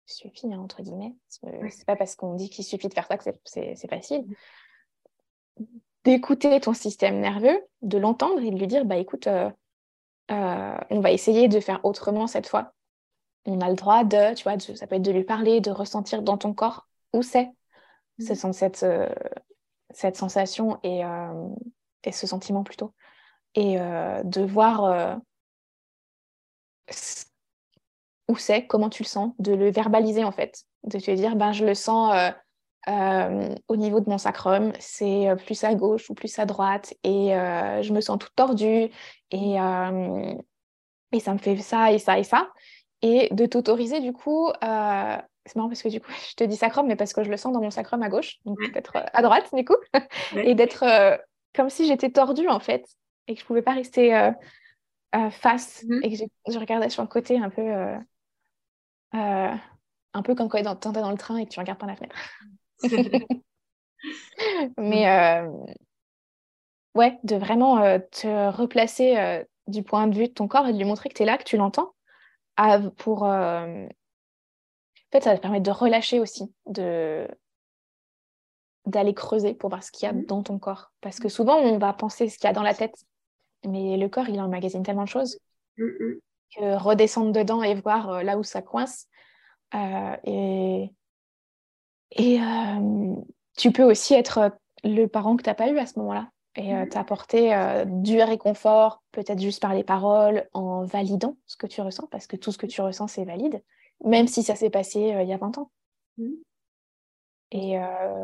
Suffit, 0.07 0.53
hein, 0.53 0.59
entre 0.59 0.83
guillemets. 0.83 1.15
C'est 1.29 1.87
pas 1.87 1.97
parce 1.97 2.17
qu'on 2.17 2.35
dit 2.35 2.51
qu'il 2.51 2.65
suffit 2.65 2.89
de 2.89 2.95
faire 2.95 3.07
ça 3.07 3.19
que 3.19 3.25
c'est 3.45 3.89
facile. 3.89 4.25
D'écouter 6.05 6.59
ton 6.61 6.75
système 6.75 7.21
nerveux, 7.21 7.61
de 7.83 7.99
l'entendre 7.99 8.41
et 8.41 8.51
de 8.51 8.59
lui 8.59 8.67
dire 8.67 8.85
Bah 8.85 8.97
écoute, 8.97 9.27
euh, 9.29 9.51
euh, 10.31 10.77
on 10.91 11.01
va 11.01 11.13
essayer 11.13 11.49
de 11.49 11.61
faire 11.61 11.85
autrement 11.85 12.27
cette 12.27 12.49
fois. 12.49 12.73
On 13.47 13.61
a 13.61 13.69
le 13.69 13.77
droit 13.77 14.05
de, 14.05 14.35
tu 14.35 14.45
vois, 14.45 14.57
de- 14.57 14.63
ça 14.75 14.87
peut 14.87 14.97
être 14.97 15.03
de 15.03 15.13
lui 15.13 15.25
parler, 15.25 15.61
de 15.61 15.71
ressentir 15.71 16.23
dans 16.23 16.39
ton 16.39 16.55
corps 16.55 16.89
où 17.13 17.23
c'est 17.23 17.51
ce 18.21 18.35
sont 18.35 18.53
cette, 18.53 18.83
euh, 18.83 19.09
cette 19.91 20.17
sensation 20.17 20.79
et, 20.83 21.03
et 22.05 22.13
ce 22.13 22.27
sentiment 22.27 22.63
plutôt. 22.63 22.95
Et 23.55 23.77
de 23.77 24.43
voir 24.43 25.21
où 28.29 28.37
c'est, 28.37 28.67
comment 28.67 28.89
tu 28.91 29.03
le 29.03 29.09
sens, 29.09 29.33
de 29.39 29.53
le 29.53 29.71
verbaliser 29.71 30.25
en 30.25 30.33
fait, 30.33 30.65
de 30.85 30.99
te 30.99 31.11
dire, 31.11 31.37
ben, 31.37 31.53
je 31.53 31.65
le 31.65 31.75
sens 31.75 32.33
euh, 32.89 33.55
au 33.69 33.77
niveau 33.77 34.01
de 34.01 34.11
mon 34.11 34.19
sacrum, 34.19 34.73
c'est 34.79 35.29
euh, 35.29 35.37
plus 35.37 35.63
à 35.65 35.75
gauche 35.75 36.11
ou 36.11 36.15
plus 36.15 36.39
à 36.39 36.47
droite, 36.47 36.95
et 37.05 37.35
euh, 37.37 37.83
je 37.83 37.93
me 37.93 38.01
sens 38.01 38.19
toute 38.19 38.35
tordue, 38.35 38.91
et, 39.31 39.61
euh, 39.61 40.35
et 41.13 41.21
ça 41.21 41.33
me 41.33 41.39
fait 41.39 41.57
ça 41.59 41.93
et 41.93 41.99
ça 41.99 42.19
et 42.19 42.25
ça. 42.25 42.49
Et 43.03 43.29
de 43.33 43.47
t'autoriser 43.47 44.01
du 44.01 44.13
coup, 44.13 44.51
c'est 44.61 45.57
marrant 45.57 45.69
parce 45.69 45.83
que 45.83 45.89
du 45.89 46.01
coup, 46.01 46.11
je 46.31 46.35
te 46.35 46.45
dis 46.45 46.57
sacrum, 46.57 46.87
mais 46.87 46.97
parce 46.97 47.13
que 47.13 47.25
je 47.25 47.31
le 47.31 47.37
sens 47.37 47.53
dans 47.53 47.61
mon 47.61 47.71
sacrum 47.71 48.03
à 48.03 48.09
gauche, 48.09 48.39
donc 48.45 48.59
peut-être 48.59 48.97
à 49.13 49.23
droite 49.23 49.49
du 49.55 49.65
coup, 49.65 49.77
et 50.37 50.55
d'être 50.55 50.85
comme 51.55 51.71
si 51.71 51.87
j'étais 51.87 52.11
tordue 52.11 52.49
en 52.49 52.61
fait, 52.61 52.87
et 53.27 53.35
que 53.35 53.41
je 53.41 53.47
pouvais 53.47 53.63
pas 53.63 53.73
rester 53.73 54.33
face, 55.31 55.85
Mhm. 55.89 56.01
et 56.05 56.17
que 56.17 56.25
je 56.53 56.59
regardais 56.59 56.89
sur 56.89 57.03
le 57.03 57.09
côté 57.09 57.39
un 57.39 57.51
peu, 57.51 57.63
un 59.13 60.23
peu 60.23 60.35
comme 60.35 60.49
quand 60.49 60.59
tu 60.59 60.89
es 60.89 60.93
dans 60.93 61.11
le 61.11 61.19
train 61.19 61.37
et 61.37 61.45
que 61.47 61.51
tu 61.51 61.61
regardes 61.61 61.79
par 61.79 61.89
la 61.89 61.97
fenêtre. 61.97 62.17
Mais 64.79 65.09
euh, 65.09 65.49
ouais, 66.95 67.19
de 67.25 67.37
vraiment 67.37 67.79
euh, 67.83 67.99
te 68.11 68.51
replacer 68.51 69.17
euh, 69.17 69.43
du 69.67 69.83
point 69.83 70.07
de 70.07 70.17
vue 70.17 70.29
de 70.29 70.33
ton 70.33 70.49
corps 70.49 70.67
et 70.67 70.73
de 70.73 70.79
lui 70.79 70.85
montrer 70.85 71.09
que 71.09 71.15
tu 71.15 71.23
es 71.23 71.27
là, 71.27 71.39
que 71.39 71.45
tu 71.45 71.57
l'entends, 71.57 71.95
pour... 72.97 73.25
En 73.25 73.89
fait, 75.13 75.23
ça 75.25 75.31
va 75.31 75.37
te 75.37 75.43
permettre 75.43 75.65
de 75.65 75.71
relâcher 75.71 76.21
aussi, 76.21 76.53
de 76.67 77.29
d'aller 78.87 79.15
creuser 79.15 79.55
pour 79.55 79.71
voir 79.71 79.83
ce 79.83 79.93
qu'il 79.93 80.07
y 80.07 80.09
a 80.09 80.13
Mhm. 80.13 80.27
dans 80.27 80.43
ton 80.43 80.59
corps. 80.59 80.93
Parce 81.01 81.21
que 81.21 81.29
souvent, 81.29 81.57
on 81.57 81.79
va 81.79 81.93
penser 81.93 82.29
ce 82.29 82.37
qu'il 82.39 82.49
y 82.49 82.51
a 82.51 82.53
dans 82.53 82.63
la 82.65 82.75
tête, 82.75 82.97
mais 83.65 83.97
le 83.97 84.09
corps, 84.09 84.29
il 84.29 84.41
emmagasine 84.41 84.83
tellement 84.83 85.05
de 85.05 85.09
choses 85.09 85.39
Mhm. 85.77 86.21
que 86.57 86.77
redescendre 86.77 87.33
dedans 87.33 87.63
et 87.63 87.75
voir 87.75 88.23
là 88.25 88.37
où 88.39 88.43
ça 88.43 88.63
coince. 88.63 89.07
euh, 89.75 90.17
et 90.25 90.91
et 92.17 92.41
euh, 92.41 93.15
tu 93.57 93.73
peux 93.73 93.85
aussi 93.85 94.15
être 94.15 94.39
euh, 94.39 94.51
le 94.85 95.07
parent 95.07 95.37
que 95.37 95.43
tu 95.43 95.49
n'as 95.51 95.55
pas 95.55 95.69
eu 95.69 95.79
à 95.79 95.87
ce 95.87 95.99
moment-là 95.99 96.31
et 96.55 96.75
euh, 96.75 96.83
Mhm. 96.83 96.89
t'apporter 96.91 97.55
euh, 97.55 97.85
du 97.87 98.21
réconfort, 98.23 99.03
peut-être 99.13 99.41
juste 99.41 99.63
par 99.63 99.75
les 99.75 99.85
paroles, 99.85 100.47
en 100.53 100.85
validant 100.85 101.37
ce 101.47 101.57
que 101.57 101.67
tu 101.67 101.81
ressens, 101.81 102.07
parce 102.09 102.27
que 102.27 102.37
tout 102.37 102.53
ce 102.53 102.59
que 102.59 102.67
tu 102.67 102.83
ressens, 102.83 103.09
c'est 103.09 103.25
valide, 103.25 103.63
même 104.05 104.27
si 104.27 104.43
ça 104.43 104.55
s'est 104.55 104.69
passé 104.69 105.15
euh, 105.15 105.23
il 105.23 105.29
y 105.29 105.33
a 105.33 105.39
20 105.39 105.57
ans. 105.57 105.71
Mhm. 106.19 106.37
Et 107.55 107.79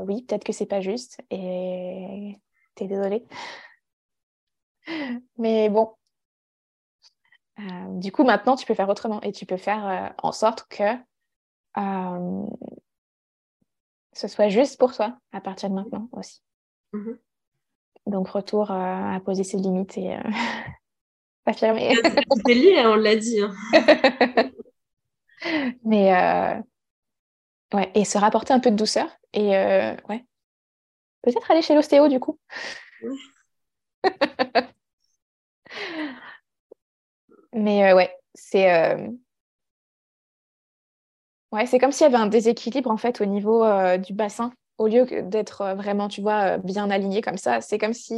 oui, 0.06 0.22
peut-être 0.22 0.42
que 0.42 0.54
c'est 0.54 0.64
pas 0.64 0.80
juste, 0.80 1.20
et 1.30 2.38
t'es 2.74 2.86
désolée. 2.86 3.26
Mais 5.36 5.68
bon, 5.68 5.92
du 7.90 8.10
coup, 8.10 8.24
maintenant, 8.24 8.56
tu 8.56 8.64
peux 8.64 8.72
faire 8.72 8.88
autrement 8.88 9.20
et 9.20 9.32
tu 9.32 9.44
peux 9.44 9.58
faire 9.58 10.14
en 10.22 10.32
sorte 10.32 10.66
que 10.70 10.96
ce 14.18 14.26
soit 14.28 14.48
juste 14.48 14.78
pour 14.78 14.92
toi 14.94 15.16
à 15.32 15.40
partir 15.40 15.70
de 15.70 15.74
maintenant 15.74 16.08
aussi. 16.12 16.42
Mhm. 16.92 17.18
Donc, 18.06 18.28
retour 18.28 18.70
euh, 18.70 18.74
à 18.74 19.20
poser 19.24 19.44
ses 19.44 19.58
limites 19.58 19.96
et 19.96 20.16
euh, 20.16 20.20
s'affirmer. 21.46 21.94
Tout 22.02 22.50
est 22.50 22.54
lié, 22.54 22.78
hein, 22.78 22.90
on 22.90 22.96
l'a 22.96 23.14
dit. 23.16 23.40
hein. 23.40 23.54
Mais 25.84 26.12
euh, 26.16 26.60
ouais, 27.74 27.92
et 27.94 28.04
se 28.04 28.18
rapporter 28.18 28.52
un 28.52 28.58
peu 28.60 28.70
de 28.72 28.76
douceur. 28.76 29.08
Et 29.34 29.56
euh, 29.56 29.94
ouais, 30.08 30.24
peut-être 31.22 31.48
aller 31.50 31.62
chez 31.62 31.76
l'ostéo 31.76 32.08
du 32.08 32.18
coup. 32.18 32.40
Mais 37.52 37.92
euh, 37.92 37.94
ouais, 37.94 38.12
c'est 38.34 38.96
ouais, 41.52 41.66
c'est 41.66 41.78
comme 41.78 41.92
s'il 41.92 42.04
y 42.04 42.06
avait 42.06 42.22
un 42.22 42.26
déséquilibre 42.26 42.90
en 42.90 42.96
fait 42.96 43.20
au 43.20 43.26
niveau 43.26 43.64
euh, 43.64 43.96
du 43.98 44.12
bassin. 44.12 44.52
Au 44.78 44.86
lieu 44.86 45.04
d'être 45.22 45.62
euh, 45.62 45.74
vraiment, 45.74 46.08
tu 46.08 46.20
vois, 46.20 46.54
euh, 46.54 46.58
bien 46.58 46.90
aligné 46.90 47.20
comme 47.20 47.36
ça, 47.38 47.60
c'est 47.60 47.78
comme 47.78 47.92
si. 47.94 48.14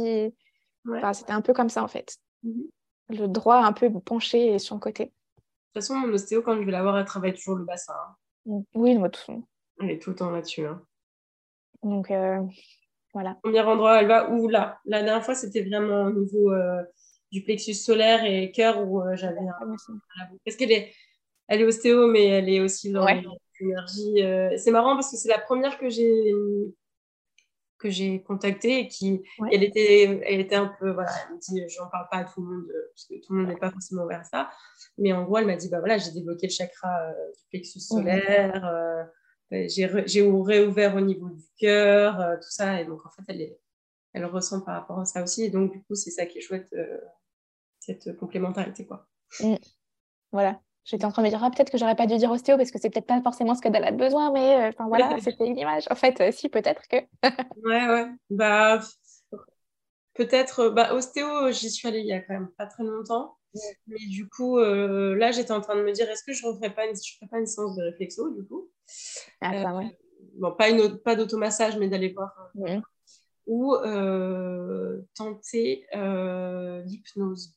Ouais. 0.85 0.97
Enfin, 0.97 1.13
c'était 1.13 1.31
un 1.33 1.41
peu 1.41 1.53
comme 1.53 1.69
ça 1.69 1.83
en 1.83 1.87
fait. 1.87 2.17
Mhm. 2.43 2.63
Le 3.09 3.27
droit 3.27 3.57
un 3.57 3.73
peu 3.73 3.91
penché 3.99 4.53
et 4.53 4.59
sur 4.59 4.75
le 4.75 4.79
côté. 4.79 5.05
De 5.05 5.09
toute 5.09 5.83
façon, 5.83 5.95
mon 5.95 6.13
ostéo, 6.13 6.41
quand 6.41 6.55
je 6.57 6.63
vais 6.63 6.71
la 6.71 6.81
voir, 6.81 6.97
elle 6.97 7.05
travaille 7.05 7.33
toujours 7.33 7.55
le 7.55 7.65
bassin. 7.65 7.93
hein. 8.47 8.61
Oui, 8.73 8.97
moi, 8.97 9.09
tout. 9.09 9.45
Elle 9.81 9.91
est 9.91 9.99
tout 10.01 10.11
le 10.11 10.15
temps 10.15 10.29
là-dessus. 10.31 10.65
hein. 10.65 10.81
Donc 11.83 12.11
euh, 12.11 12.39
voilà. 13.13 13.37
Premier 13.43 13.61
endroit, 13.61 13.99
elle 14.01 14.07
va 14.07 14.29
où? 14.29 14.47
Là 14.47 14.79
La 14.85 15.01
dernière 15.03 15.23
fois, 15.25 15.35
c'était 15.35 15.63
vraiment 15.63 16.03
au 16.05 16.11
niveau 16.11 16.51
du 17.31 17.43
plexus 17.43 17.73
solaire 17.73 18.23
et 18.23 18.51
cœur 18.51 18.85
où 18.87 19.01
j'avais 19.15 19.39
un. 19.39 19.75
Parce 20.45 20.55
qu'elle 20.57 20.71
est, 20.71 20.93
elle 21.51 21.61
est 21.61 21.65
ostéo, 21.65 22.07
mais 22.07 22.25
elle 22.27 22.49
est 22.49 22.59
aussi 22.61 22.91
dans 22.91 23.03
Ouais. 23.05 23.21
l'énergie. 23.59 24.23
euh, 24.23 24.57
C'est 24.57 24.71
marrant 24.71 24.95
parce 24.95 25.11
que 25.11 25.17
c'est 25.17 25.29
la 25.29 25.39
première 25.39 25.77
que 25.77 25.89
j'ai 25.89 26.33
que 27.77 27.89
j'ai 27.89 28.21
contactée 28.23 28.79
et 28.81 28.87
qui 28.87 29.23
Ouais. 29.39 29.49
elle 29.53 29.63
était 29.63 30.21
elle 30.25 30.39
était 30.39 30.55
un 30.55 30.71
peu 30.79 30.91
voilà 30.91 31.09
elle 31.27 31.35
me 31.35 31.39
dit 31.39 31.63
j'en 31.75 31.87
parle 31.89 32.07
pas 32.11 32.17
à 32.17 32.25
tout 32.25 32.39
le 32.41 32.47
monde 32.47 32.67
euh, 32.69 32.91
parce 32.93 33.05
que 33.07 33.15
tout 33.25 33.33
le 33.33 33.39
monde 33.39 33.47
n'est 33.49 33.57
pas 33.57 33.71
forcément 33.71 34.03
ouvert 34.03 34.19
à 34.19 34.23
ça 34.23 34.51
mais 34.99 35.11
en 35.13 35.23
gros 35.23 35.39
elle 35.39 35.47
m'a 35.47 35.55
dit 35.55 35.67
bah 35.67 35.79
voilà 35.79 35.97
j'ai 35.97 36.11
débloqué 36.11 36.45
le 36.45 36.51
chakra 36.51 36.89
euh, 37.09 37.13
du 37.35 37.43
plexus 37.49 37.79
solaire 37.79 38.63
euh, 38.65 39.03
j'ai 39.67 39.87
réouvert 39.87 40.95
au 40.95 41.01
niveau 41.01 41.29
du 41.29 41.43
cœur 41.57 42.21
euh, 42.21 42.35
tout 42.35 42.51
ça 42.51 42.79
et 42.79 42.85
donc 42.85 43.03
en 43.03 43.09
fait 43.09 43.23
elle 43.29 43.41
est 43.41 43.59
elle 44.13 44.25
ressent 44.25 44.61
par 44.61 44.75
rapport 44.75 44.99
à 44.99 45.05
ça 45.05 45.23
aussi. 45.23 45.45
Et 45.45 45.49
donc, 45.49 45.71
du 45.71 45.81
coup, 45.83 45.95
c'est 45.95 46.11
ça 46.11 46.25
qui 46.25 46.37
est 46.39 46.41
chouette, 46.41 46.75
cette 47.79 48.17
complémentarité. 48.17 48.85
Quoi. 48.85 49.07
Mm. 49.39 49.55
Voilà. 50.33 50.59
J'étais 50.83 51.05
en 51.05 51.11
train 51.11 51.21
de 51.21 51.27
me 51.27 51.31
dire, 51.31 51.43
ah, 51.43 51.51
peut-être 51.51 51.71
que 51.71 51.77
j'aurais 51.77 51.95
pas 51.95 52.07
dû 52.07 52.17
dire 52.17 52.31
ostéo 52.31 52.57
parce 52.57 52.71
que 52.71 52.79
c'est 52.79 52.89
peut-être 52.89 53.05
pas 53.05 53.21
forcément 53.21 53.53
ce 53.53 53.61
que 53.61 53.69
Dalla 53.69 53.87
a 53.87 53.91
besoin, 53.91 54.31
mais 54.31 54.67
enfin 54.67 54.87
voilà, 54.87 55.15
c'était 55.21 55.45
une 55.45 55.57
image. 55.57 55.85
En 55.91 55.95
fait, 55.95 56.31
si, 56.33 56.49
peut-être 56.49 56.87
que. 56.87 56.97
ouais, 57.63 57.87
ouais. 57.87 58.07
Bah, 58.29 58.79
peut-être, 60.13 60.69
bah, 60.69 60.93
ostéo, 60.93 61.51
j'y 61.51 61.69
suis 61.69 61.87
allée 61.87 61.99
il 61.99 62.07
y 62.07 62.13
a 62.13 62.21
quand 62.21 62.33
même 62.33 62.49
pas 62.57 62.65
très 62.65 62.83
longtemps. 62.83 63.37
Mais 63.87 64.07
du 64.07 64.29
coup, 64.29 64.57
euh, 64.57 65.15
là, 65.15 65.31
j'étais 65.31 65.51
en 65.51 65.61
train 65.61 65.75
de 65.75 65.81
me 65.81 65.91
dire, 65.91 66.09
est-ce 66.09 66.23
que 66.23 66.33
je 66.33 66.47
ne 66.47 66.53
ferais 66.53 66.73
pas 66.73 66.85
une, 66.85 66.95
je 66.95 67.25
pas 67.27 67.39
une 67.39 67.45
séance 67.45 67.75
de 67.75 67.83
réflexo, 67.83 68.29
du 68.31 68.45
coup? 68.45 68.69
Ah, 69.41 69.53
euh, 69.53 69.77
ouais. 69.77 69.97
Bon, 70.35 70.53
pas, 70.53 70.69
une, 70.69 70.97
pas 70.97 71.15
d'automassage, 71.15 71.77
mais 71.77 71.89
d'aller 71.89 72.13
voir. 72.13 72.31
Ou 73.47 73.75
euh, 73.75 75.01
tenter 75.15 75.85
l'hypnose. 76.85 77.55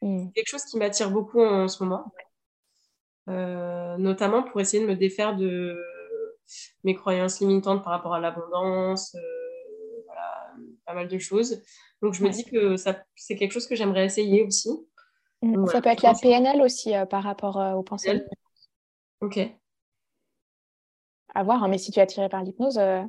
Quelque 0.00 0.46
chose 0.46 0.64
qui 0.64 0.78
m'attire 0.78 1.10
beaucoup 1.10 1.40
en, 1.40 1.68
ce 1.68 1.82
moment. 1.82 2.10
Notamment 3.26 4.42
pour 4.42 4.60
essayer 4.60 4.82
de 4.82 4.88
me 4.88 4.96
défaire 4.96 5.36
de 5.36 5.78
mes 6.84 6.94
croyances 6.94 7.40
limitantes 7.40 7.84
par 7.84 7.92
rapport 7.92 8.14
à 8.14 8.20
l'abondance, 8.20 9.16
voilà, 10.06 10.54
pas 10.84 10.94
mal 10.94 11.08
de 11.08 11.18
choses. 11.18 11.62
Donc 12.02 12.14
je 12.14 12.24
me 12.24 12.30
dis 12.30 12.44
que 12.44 12.76
c'est 13.14 13.36
quelque 13.36 13.52
chose 13.52 13.66
que 13.66 13.76
j'aimerais 13.76 14.06
essayer 14.06 14.42
aussi. 14.42 14.70
Mm, 15.42 15.66
ça 15.66 15.80
peut 15.80 15.88
être 15.88 16.02
la 16.02 16.14
PNL 16.14 16.60
aussi 16.62 16.94
euh, 16.94 17.06
par 17.06 17.22
rapport 17.22 17.58
euh, 17.58 17.72
aux 17.72 17.82
pensées. 17.82 18.22
Ok. 19.20 19.38
À 21.34 21.42
voir, 21.42 21.62
hein, 21.62 21.68
mais 21.68 21.78
si 21.78 21.90
tu 21.90 21.98
es 21.98 22.02
attiré 22.02 22.28
par 22.28 22.42
l'hypnose, 22.42 22.78
euh, 22.78 23.02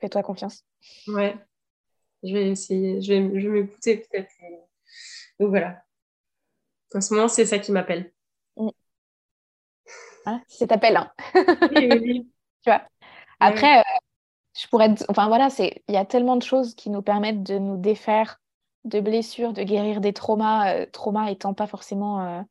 fais-toi 0.00 0.22
confiance. 0.22 0.64
Ouais. 1.08 1.36
Je 2.22 2.34
vais 2.34 2.50
essayer, 2.50 3.00
je 3.00 3.12
vais, 3.12 3.40
je 3.40 3.48
vais 3.48 3.62
m'écouter 3.62 3.96
peut-être. 3.96 4.30
Donc 5.38 5.48
voilà. 5.48 5.82
En 6.94 7.00
ce 7.00 7.14
moment, 7.14 7.28
c'est 7.28 7.46
ça 7.46 7.58
qui 7.58 7.72
m'appelle. 7.72 8.12
Voilà, 10.30 10.42
c'est 10.48 10.66
t'appelle. 10.66 10.96
Hein. 10.96 11.10
oui, 11.74 11.88
oui, 11.92 12.30
tu 12.64 12.70
vois? 12.70 12.82
Après, 13.40 13.82
je 14.58 14.66
pourrais. 14.68 14.94
Enfin 15.08 15.28
voilà, 15.28 15.48
il 15.58 15.94
y 15.94 15.96
a 15.96 16.04
tellement 16.04 16.36
de 16.36 16.42
choses 16.42 16.74
qui 16.74 16.90
nous 16.90 17.02
permettent 17.02 17.42
de 17.42 17.58
nous 17.58 17.76
défaire 17.76 18.40
de 18.84 19.00
blessures, 19.00 19.52
de 19.52 19.62
guérir 19.62 20.00
des 20.00 20.12
traumas, 20.12 20.74
euh, 20.74 20.86
traumas 20.86 21.30
étant 21.30 21.54
pas 21.54 21.66
forcément. 21.66 22.26
Euh, 22.26 22.42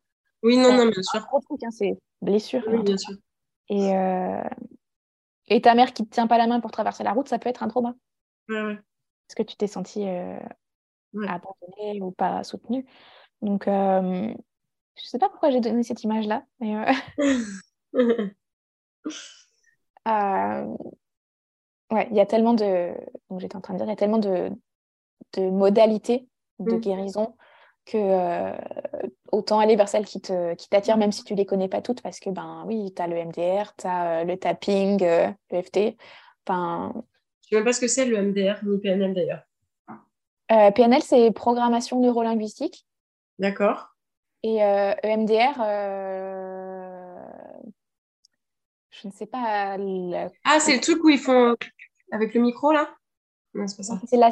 oui, 0.43 0.57
non, 0.57 0.73
non, 0.73 0.85
bien 0.87 1.01
sûr. 1.01 1.27
Hein, 1.33 1.71
c'est 1.71 1.97
blessure. 2.21 2.63
Oui, 2.67 2.83
bien 2.83 2.97
sûr. 2.97 3.15
Et, 3.69 3.95
euh, 3.95 4.43
et 5.47 5.61
ta 5.61 5.75
mère 5.75 5.93
qui 5.93 6.05
te 6.05 6.13
tient 6.13 6.27
pas 6.27 6.37
la 6.37 6.47
main 6.47 6.59
pour 6.59 6.71
traverser 6.71 7.03
la 7.03 7.13
route, 7.13 7.27
ça 7.27 7.39
peut 7.39 7.49
être 7.49 7.63
un 7.63 7.67
trauma. 7.67 7.93
Ouais, 8.47 8.61
ouais. 8.61 8.75
Parce 9.27 9.35
que 9.35 9.43
tu 9.43 9.55
t'es 9.55 9.67
senti 9.67 10.05
abandonnée 11.13 12.01
ou 12.01 12.11
pas 12.11 12.43
soutenue? 12.43 12.85
Donc, 13.41 13.65
je 13.67 14.33
sais 14.95 15.19
pas 15.19 15.29
pourquoi 15.29 15.49
j'ai 15.49 15.61
donné 15.61 15.83
cette 15.83 16.03
image-là, 16.03 16.43
mais. 16.59 16.85
ouais, 21.91 22.07
il 22.11 22.15
y 22.15 22.19
a 22.19 22.25
tellement 22.25 22.53
de. 22.53 22.93
Donc, 23.29 23.39
j'étais 23.39 23.55
en 23.55 23.61
train 23.61 23.73
de 23.73 23.79
dire, 23.79 23.87
il 23.87 23.91
y 23.91 23.93
a 23.93 23.97
tellement 23.97 24.19
de, 24.19 24.51
de 25.33 25.49
modalités 25.49 26.27
de 26.59 26.73
mm. 26.73 26.79
guérison 26.79 27.35
que 27.85 27.97
euh, 27.97 28.55
autant 29.31 29.59
aller 29.59 29.75
vers 29.75 29.89
celles 29.89 30.05
qui 30.05 30.21
t'attirent, 30.21 30.93
qui 30.93 30.99
même 30.99 31.11
si 31.11 31.23
tu 31.23 31.35
les 31.35 31.45
connais 31.45 31.67
pas 31.67 31.81
toutes, 31.81 32.01
parce 32.01 32.19
que 32.19 32.29
ben 32.29 32.63
oui, 32.67 32.93
tu 32.95 33.01
as 33.01 33.07
le 33.07 33.15
MDR, 33.25 33.73
tu 33.77 33.87
as 33.87 34.21
euh, 34.21 34.23
le 34.25 34.37
tapping, 34.37 35.03
euh, 35.03 35.29
le 35.51 35.61
FT. 35.61 35.97
Enfin... 36.45 36.93
Je 37.43 37.49
sais 37.49 37.55
même 37.55 37.65
pas 37.65 37.73
ce 37.73 37.81
que 37.81 37.87
c'est 37.87 38.05
le 38.05 38.21
MDR 38.21 38.63
ni 38.63 38.77
PNL 38.79 39.13
d'ailleurs. 39.13 39.43
PNL, 40.73 41.01
c'est 41.03 41.31
programmation 41.31 41.99
neurolinguistique. 41.99 42.87
D'accord. 43.37 43.95
Et 44.41 44.57
EMDR, 44.57 45.59
je 48.91 49.07
ne 49.07 49.11
sais 49.11 49.25
pas. 49.25 49.77
Ah, 50.43 50.59
c'est 50.59 50.75
le 50.75 50.81
truc 50.81 51.03
où 51.03 51.09
ils 51.09 51.19
font 51.19 51.55
avec 52.11 52.33
le 52.33 52.41
micro 52.41 52.71
là? 52.71 52.95
C'est 53.67 53.83
ça. 53.83 53.99
C'est 54.07 54.17
la 54.17 54.27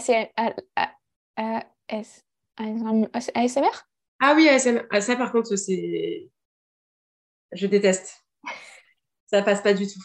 ASMR 3.35 3.87
Ah 4.19 4.33
oui, 4.35 4.47
ASMR. 4.49 4.81
Ah, 4.91 5.01
ça, 5.01 5.15
par 5.15 5.31
contre, 5.31 5.55
c'est. 5.55 6.29
Je 7.51 7.67
déteste. 7.67 8.25
ça 9.27 9.41
passe 9.41 9.61
pas 9.61 9.73
du 9.73 9.87
tout. 9.87 10.03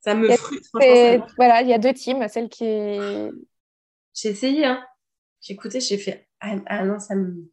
Ça 0.00 0.14
me 0.14 0.28
frustre. 0.36 0.70
Voilà, 1.36 1.62
il 1.62 1.68
y 1.68 1.74
a 1.74 1.78
deux 1.78 1.92
teams. 1.92 2.26
Celle 2.28 2.48
qui 2.48 2.64
J'ai 4.14 4.28
essayé, 4.28 4.64
hein. 4.64 4.84
J'ai 5.40 5.54
écouté, 5.54 5.80
j'ai 5.80 5.98
fait. 5.98 6.28
Ah, 6.40 6.56
ah, 6.66 6.84
non, 6.84 6.98
ça 6.98 7.14
me. 7.14 7.50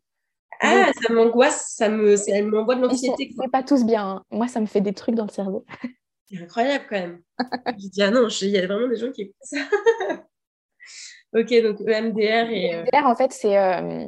Ah, 0.61 0.91
ça 1.01 1.13
m'angoisse, 1.13 1.73
ça 1.75 1.89
me, 1.89 2.15
elle 2.29 2.47
m'envoie 2.47 2.75
de 2.75 2.81
l'anxiété. 2.81 3.31
C'est 3.39 3.51
pas 3.51 3.63
tous 3.63 3.85
bien. 3.85 4.05
Hein. 4.05 4.25
Moi, 4.29 4.47
ça 4.47 4.59
me 4.59 4.65
fait 4.65 4.81
des 4.81 4.93
trucs 4.93 5.15
dans 5.15 5.25
le 5.25 5.31
cerveau. 5.31 5.65
C'est 6.29 6.41
incroyable 6.43 6.85
quand 6.87 6.95
même. 6.95 7.21
je 7.79 7.87
dis, 7.87 8.01
ah 8.03 8.11
non, 8.11 8.27
il 8.27 8.49
y 8.49 8.57
a 8.57 8.67
vraiment 8.67 8.87
des 8.87 8.97
gens 8.97 9.11
qui 9.11 9.33
ça. 9.41 9.57
Ok, 11.31 11.53
donc 11.61 11.79
EMDR 11.81 12.49
et. 12.49 12.71
EMDR, 12.71 13.05
euh, 13.05 13.09
en 13.09 13.15
fait, 13.15 13.31
c'est 13.31 13.55
euh, 13.55 14.07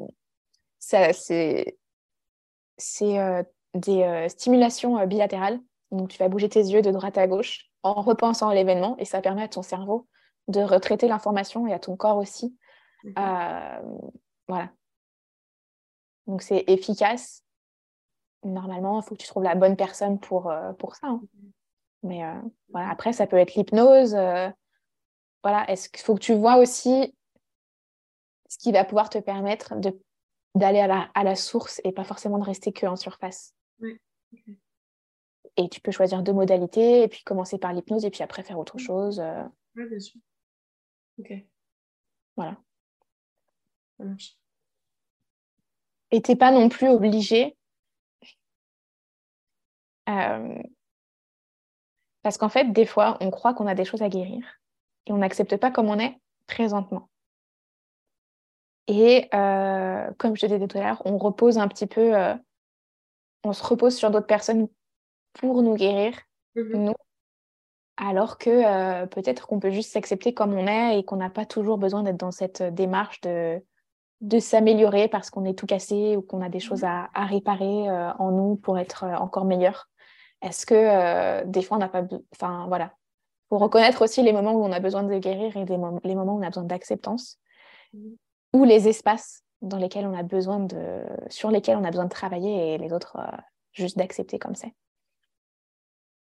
c'est 2.78 3.20
euh, 3.20 3.44
des 3.76 4.28
stimulations 4.30 5.06
bilatérales. 5.06 5.60
Donc, 5.92 6.10
tu 6.10 6.18
vas 6.18 6.30
bouger 6.30 6.50
tes 6.50 6.62
yeux 6.62 6.82
de 6.82 6.90
droite 6.90 7.20
à 7.20 7.28
gauche 7.28 7.70
en 7.84 8.02
repensant 8.02 8.50
à 8.50 8.56
l'événement 8.56 8.96
et 8.98 9.06
ça 9.06 9.22
permet 9.22 9.44
à 9.44 9.48
ton 9.48 9.62
cerveau 9.62 10.08
de 10.48 10.62
retraiter 10.62 11.08
l'information 11.08 11.68
et 11.68 11.74
à 11.74 11.80
ton 11.80 11.96
corps 11.96 12.18
aussi. 12.18 12.58
voilà. 13.16 14.72
Donc, 16.26 16.42
c'est 16.42 16.64
efficace. 16.68 17.44
Normalement, 18.44 19.00
il 19.00 19.04
faut 19.04 19.16
que 19.16 19.22
tu 19.22 19.28
trouves 19.28 19.44
la 19.44 19.54
bonne 19.54 19.76
personne 19.76 20.20
pour, 20.20 20.52
pour 20.80 20.96
ça. 20.96 21.08
Hein. 21.08 21.22
Mais 22.04 22.22
voilà. 22.70 22.90
après, 22.90 23.14
ça 23.14 23.28
peut 23.28 23.38
être 23.38 23.56
l'hypnose 23.56 24.16
voilà, 25.44 25.70
est-ce 25.70 25.90
qu'il 25.90 26.02
faut 26.02 26.16
que 26.16 26.20
tu 26.20 26.34
vois 26.34 26.58
aussi 26.58 27.16
ce 28.48 28.58
qui 28.58 28.72
va 28.72 28.86
pouvoir 28.86 29.10
te 29.10 29.18
permettre 29.18 29.76
de, 29.76 30.00
d'aller 30.56 30.80
à 30.80 30.88
la, 30.88 31.10
à 31.14 31.24
la 31.24 31.36
source 31.36 31.82
et 31.84 31.92
pas 31.92 32.04
forcément 32.04 32.38
de 32.38 32.44
rester 32.44 32.72
que 32.72 32.86
en 32.86 32.96
surface? 32.96 33.56
Oui. 33.80 34.00
Et 35.58 35.68
tu 35.70 35.82
peux 35.82 35.92
choisir 35.92 36.22
deux 36.24 36.34
modalités 36.34 37.04
et 37.04 37.08
puis 37.08 37.24
commencer 37.24 37.58
par 37.58 37.74
l'hypnose 37.74 38.06
et 38.06 38.12
puis 38.12 38.24
après 38.24 38.44
faire 38.44 38.60
autre 38.60 38.78
chose. 38.78 39.20
Euh. 39.20 39.44
Oui, 39.76 39.86
bien 39.90 40.00
sûr. 40.00 40.20
Ok. 41.20 41.34
Voilà. 42.36 42.58
Ça 43.98 44.04
marche. 44.06 44.38
Et 46.12 46.22
t'es 46.22 46.36
pas 46.36 46.52
non 46.52 46.70
plus 46.70 46.90
obligé. 46.90 47.58
Parce 52.24 52.38
qu'en 52.38 52.50
fait, 52.50 52.72
des 52.72 52.86
fois, 52.86 53.18
on 53.20 53.32
croit 53.32 53.54
qu'on 53.54 53.68
a 53.68 53.76
des 53.76 53.86
choses 53.86 54.02
à 54.02 54.10
guérir 54.10 54.44
et 55.08 55.12
on 55.12 55.18
n'accepte 55.18 55.58
pas 55.58 55.72
comme 55.72 55.90
on 55.90 56.00
est 56.00 56.20
présentement. 56.48 57.10
Et 58.88 59.30
euh, 59.34 60.10
comme 60.18 60.36
je 60.36 60.42
te 60.42 60.46
disais 60.48 60.68
tout 60.68 60.78
à 60.78 60.82
l'heure, 60.82 61.02
on 61.06 61.18
repose 61.18 61.58
un 61.58 61.68
petit 61.68 61.88
peu, 61.88 62.16
euh, 62.16 62.36
on 63.44 63.54
se 63.54 63.64
repose 63.64 63.96
sur 63.96 64.12
d'autres 64.12 64.28
personnes 64.28 64.68
pour 65.34 65.62
nous 65.62 65.76
guérir, 65.76 66.14
mhm. 66.56 66.86
nous, 66.86 66.94
alors 67.98 68.38
que 68.38 68.50
euh, 68.50 69.06
peut-être 69.06 69.48
qu'on 69.48 69.60
peut 69.60 69.72
juste 69.72 69.92
s'accepter 69.92 70.34
comme 70.34 70.54
on 70.54 70.68
est 70.68 71.00
et 71.00 71.06
qu'on 71.06 71.18
n'a 71.18 71.30
pas 71.30 71.46
toujours 71.46 71.78
besoin 71.78 72.04
d'être 72.04 72.18
dans 72.18 72.32
cette 72.32 72.62
démarche 72.62 73.22
de, 73.22 73.64
de 74.22 74.40
s'améliorer 74.40 75.08
parce 75.08 75.30
qu'on 75.30 75.46
est 75.46 75.58
tout 75.58 75.68
cassé 75.68 76.18
ou 76.18 76.22
qu'on 76.22 76.42
a 76.42 76.50
des 76.50 76.60
choses 76.60 76.84
à, 76.84 77.10
à 77.14 77.26
réparer 77.26 77.90
en 78.20 78.32
nous 78.32 78.56
pour 78.56 78.78
être 78.78 79.06
encore 79.06 79.46
meilleur. 79.46 79.91
Est-ce 80.42 80.66
que 80.66 81.44
des 81.46 81.62
fois 81.62 81.78
on 81.78 81.80
n'a 81.80 81.90
pas, 81.90 82.04
enfin 82.34 82.66
voilà, 82.68 82.96
pour 83.52 83.60
reconnaître 83.60 84.02
aussi 84.02 84.24
les 84.24 84.32
moments 84.32 84.54
où 84.54 84.64
on 84.64 84.72
a 84.72 84.80
besoin 84.80 85.04
de 85.04 85.18
guérir 85.20 85.58
et 85.58 85.66
les 85.66 85.78
moments 85.78 86.36
où 86.36 86.40
on 86.40 86.42
a 86.42 86.48
besoin 86.48 86.64
d'acceptance, 86.64 87.38
mm. 87.94 88.14
ou 88.54 88.64
les 88.64 88.88
espaces 88.88 89.44
dans 89.62 89.78
lesquels 89.78 90.06
on 90.06 90.18
a 90.18 90.24
besoin 90.24 90.62
de, 90.62 91.04
sur 91.28 91.52
lesquels 91.52 91.76
on 91.76 91.84
a 91.84 91.92
besoin 91.92 92.06
de 92.06 92.10
travailler 92.10 92.74
et 92.74 92.78
les 92.78 92.94
autres 92.94 93.18
euh, 93.18 93.38
juste 93.74 93.98
d'accepter 93.98 94.40
comme 94.40 94.56
c'est. 94.56 94.74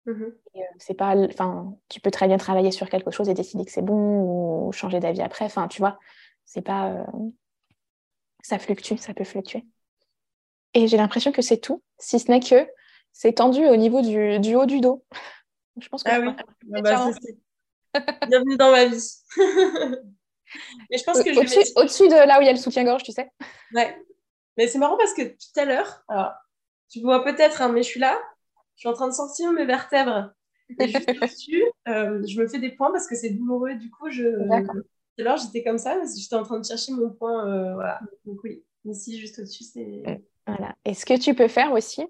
Mm-hmm. 0.07 0.33
Euh, 0.55 0.59
c'est 0.77 0.93
pas, 0.93 1.15
enfin, 1.15 1.75
tu 1.87 2.01
peux 2.01 2.11
très 2.11 2.27
bien 2.27 2.37
travailler 2.37 2.71
sur 2.71 2.89
quelque 2.89 3.11
chose 3.11 3.29
et 3.29 3.33
décider 3.33 3.63
que 3.63 3.71
c'est 3.71 3.81
bon 3.81 4.67
ou 4.67 4.71
changer 4.73 4.99
d'avis 4.99 5.21
après. 5.21 5.45
Enfin, 5.45 5.67
tu 5.67 5.79
vois, 5.79 5.97
c'est 6.43 6.61
pas, 6.61 6.91
euh, 6.91 7.29
ça 8.41 8.59
fluctue, 8.59 8.97
ça 8.97 9.13
peut 9.13 9.23
fluctuer. 9.23 9.65
Et 10.73 10.87
j'ai 10.87 10.97
l'impression 10.97 11.31
que 11.31 11.41
c'est 11.41 11.59
tout, 11.59 11.81
si 11.97 12.19
ce 12.19 12.29
n'est 12.29 12.41
que 12.41 12.67
c'est 13.15 13.31
tendu 13.31 13.65
au 13.65 13.77
niveau 13.77 14.01
du, 14.01 14.39
du 14.41 14.55
haut 14.55 14.65
du 14.65 14.81
dos. 14.81 15.05
Je 15.79 15.87
pense 15.87 16.03
que 16.03 16.09
ah 16.11 16.19
oui, 16.19 16.33
ah 16.75 16.81
bah, 16.81 17.11
bienvenue 18.27 18.57
dans 18.57 18.71
ma 18.71 18.85
vie. 18.85 19.09
Mais 20.89 20.97
je 20.97 21.03
pense 21.05 21.23
que 21.23 21.79
au-dessus, 21.79 22.09
de 22.09 22.27
là 22.27 22.37
où 22.37 22.41
il 22.41 22.45
y 22.45 22.49
a 22.49 22.51
le 22.51 22.57
soutien-gorge, 22.57 23.03
tu 23.03 23.13
sais. 23.13 23.29
Ouais. 23.73 23.97
Mais 24.57 24.67
c'est 24.67 24.79
marrant 24.79 24.97
parce 24.97 25.13
que 25.13 25.23
tout 25.23 25.59
à 25.59 25.63
l'heure, 25.63 26.05
tu 26.89 26.99
vois 26.99 27.23
peut-être, 27.23 27.61
hein, 27.61 27.69
mais 27.69 27.83
je 27.83 27.87
suis 27.87 27.99
là, 28.01 28.19
je 28.75 28.81
suis 28.81 28.89
en 28.89 28.93
train 28.93 29.07
de 29.07 29.13
sortir 29.13 29.51
mes 29.53 29.65
vertèbres. 29.65 30.31
Et 30.79 30.87
juste 30.89 31.07
dessus, 31.21 31.63
euh, 31.87 32.21
je 32.27 32.39
me 32.39 32.47
fais 32.49 32.59
des 32.59 32.71
points 32.71 32.91
parce 32.91 33.07
que 33.07 33.15
c'est 33.15 33.29
douloureux. 33.29 33.75
Du 33.75 33.89
coup, 33.89 34.09
je, 34.09 34.27
alors 35.17 35.37
j'étais 35.37 35.63
comme 35.63 35.77
ça, 35.77 36.01
j'étais 36.17 36.35
en 36.35 36.43
train 36.43 36.59
de 36.59 36.65
chercher 36.65 36.91
mon 36.91 37.11
point. 37.11 37.47
Euh, 37.47 37.73
voilà. 37.75 38.01
Donc 38.25 38.43
oui, 38.43 38.63
ici, 38.83 39.17
juste 39.17 39.39
au-dessus, 39.39 39.63
c'est. 39.63 40.03
Voilà. 40.45 40.75
Et 40.83 40.93
ce 40.93 41.05
que 41.05 41.17
tu 41.17 41.33
peux 41.33 41.47
faire 41.47 41.71
aussi, 41.71 42.05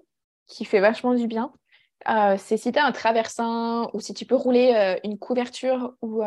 qui 0.46 0.64
fait 0.64 0.80
vachement 0.80 1.14
du 1.14 1.26
bien, 1.26 1.52
euh, 2.08 2.36
c'est 2.38 2.56
si 2.56 2.72
tu 2.72 2.78
as 2.78 2.84
un 2.84 2.92
traversin 2.92 3.88
ou 3.92 4.00
si 4.00 4.14
tu 4.14 4.26
peux 4.26 4.36
rouler 4.36 4.98
une 5.02 5.18
couverture 5.18 5.94
ou 6.02 6.22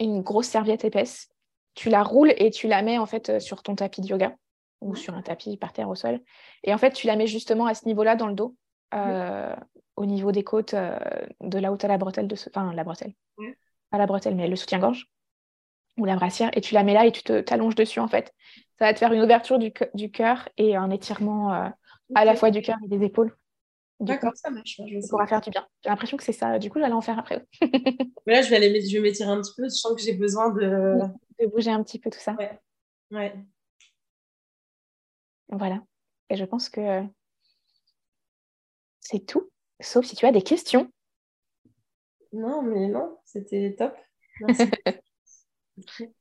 une 0.00 0.22
grosse 0.22 0.48
serviette 0.48 0.84
épaisse, 0.84 1.28
tu 1.74 1.88
la 1.90 2.02
roules 2.02 2.32
et 2.36 2.50
tu 2.50 2.66
la 2.66 2.82
mets 2.82 2.98
en 2.98 3.06
fait 3.06 3.38
sur 3.38 3.62
ton 3.62 3.76
tapis 3.76 4.00
de 4.00 4.08
yoga 4.08 4.34
ou 4.80 4.96
sur 4.96 5.14
un 5.14 5.22
tapis 5.22 5.56
par 5.56 5.72
terre 5.72 5.88
au 5.88 5.94
sol. 5.94 6.20
Et 6.64 6.74
en 6.74 6.78
fait, 6.78 6.92
tu 6.92 7.06
la 7.06 7.16
mets 7.16 7.26
justement 7.26 7.66
à 7.66 7.74
ce 7.74 7.86
niveau-là 7.86 8.16
dans 8.16 8.26
le 8.26 8.34
dos, 8.34 8.56
au 9.96 10.06
niveau 10.06 10.32
des 10.32 10.42
côtes, 10.42 10.74
de 10.74 11.58
là 11.58 11.70
où 11.70 11.76
tu 11.76 11.84
as 11.84 11.88
la 11.88 11.98
bretelle, 11.98 12.26
de 12.26 12.34
ce... 12.34 12.48
enfin 12.48 12.72
la 12.72 12.82
bretelle, 12.82 13.12
pas 13.90 13.98
la 13.98 14.06
bretelle, 14.06 14.34
mais 14.34 14.48
le 14.48 14.56
soutien-gorge 14.56 15.08
ou 15.98 16.06
la 16.06 16.16
brassière, 16.16 16.50
et 16.54 16.60
tu 16.62 16.74
la 16.74 16.82
mets 16.82 16.94
là 16.94 17.04
et 17.04 17.12
tu 17.12 17.22
t'allonges 17.22 17.74
dessus 17.74 18.00
en 18.00 18.08
fait. 18.08 18.32
Ça 18.78 18.86
va 18.86 18.94
te 18.94 18.98
faire 18.98 19.12
une 19.12 19.22
ouverture 19.22 19.58
du, 19.58 19.72
du 19.92 20.10
cœur 20.10 20.48
et 20.56 20.74
un 20.74 20.90
étirement 20.90 21.70
euh, 22.10 22.14
à 22.14 22.24
la 22.24 22.34
fois 22.34 22.50
du 22.50 22.62
cœur 22.62 22.76
et 22.84 22.88
des 22.88 23.04
épaules. 23.04 23.36
D'accord, 24.00 24.32
ça 24.34 24.50
marche. 24.50 24.80
Je 24.86 25.00
ça 25.00 25.08
pourra 25.10 25.26
faire 25.26 25.40
du 25.40 25.50
bien. 25.50 25.66
J'ai 25.82 25.90
l'impression 25.90 26.16
que 26.16 26.22
c'est 26.22 26.32
ça. 26.32 26.58
Du 26.58 26.70
coup, 26.70 26.78
j'allais 26.78 26.94
en 26.94 27.02
faire 27.02 27.18
après. 27.18 27.46
mais 27.60 28.34
là, 28.34 28.42
je 28.42 28.48
vais 28.48 28.56
aller 28.56 28.80
je 28.80 28.96
vais 28.96 29.02
m'étirer 29.02 29.30
un 29.30 29.40
petit 29.40 29.52
peu. 29.56 29.64
Je 29.64 29.68
sens 29.68 29.94
que 29.94 30.00
j'ai 30.00 30.14
besoin 30.14 30.50
de... 30.50 30.98
de 31.38 31.46
bouger 31.46 31.70
un 31.70 31.82
petit 31.82 31.98
peu 31.98 32.08
tout 32.08 32.18
ça. 32.18 32.34
Ouais. 32.38 32.58
ouais. 33.10 33.34
Voilà. 35.50 35.82
Et 36.30 36.36
je 36.36 36.44
pense 36.44 36.70
que 36.70 37.02
c'est 39.00 39.26
tout. 39.26 39.50
Sauf 39.80 40.06
si 40.06 40.16
tu 40.16 40.24
as 40.24 40.32
des 40.32 40.42
questions. 40.42 40.90
Non, 42.32 42.62
mais 42.62 42.88
non, 42.88 43.18
c'était 43.24 43.74
top. 43.76 43.94
Merci. 44.40 44.70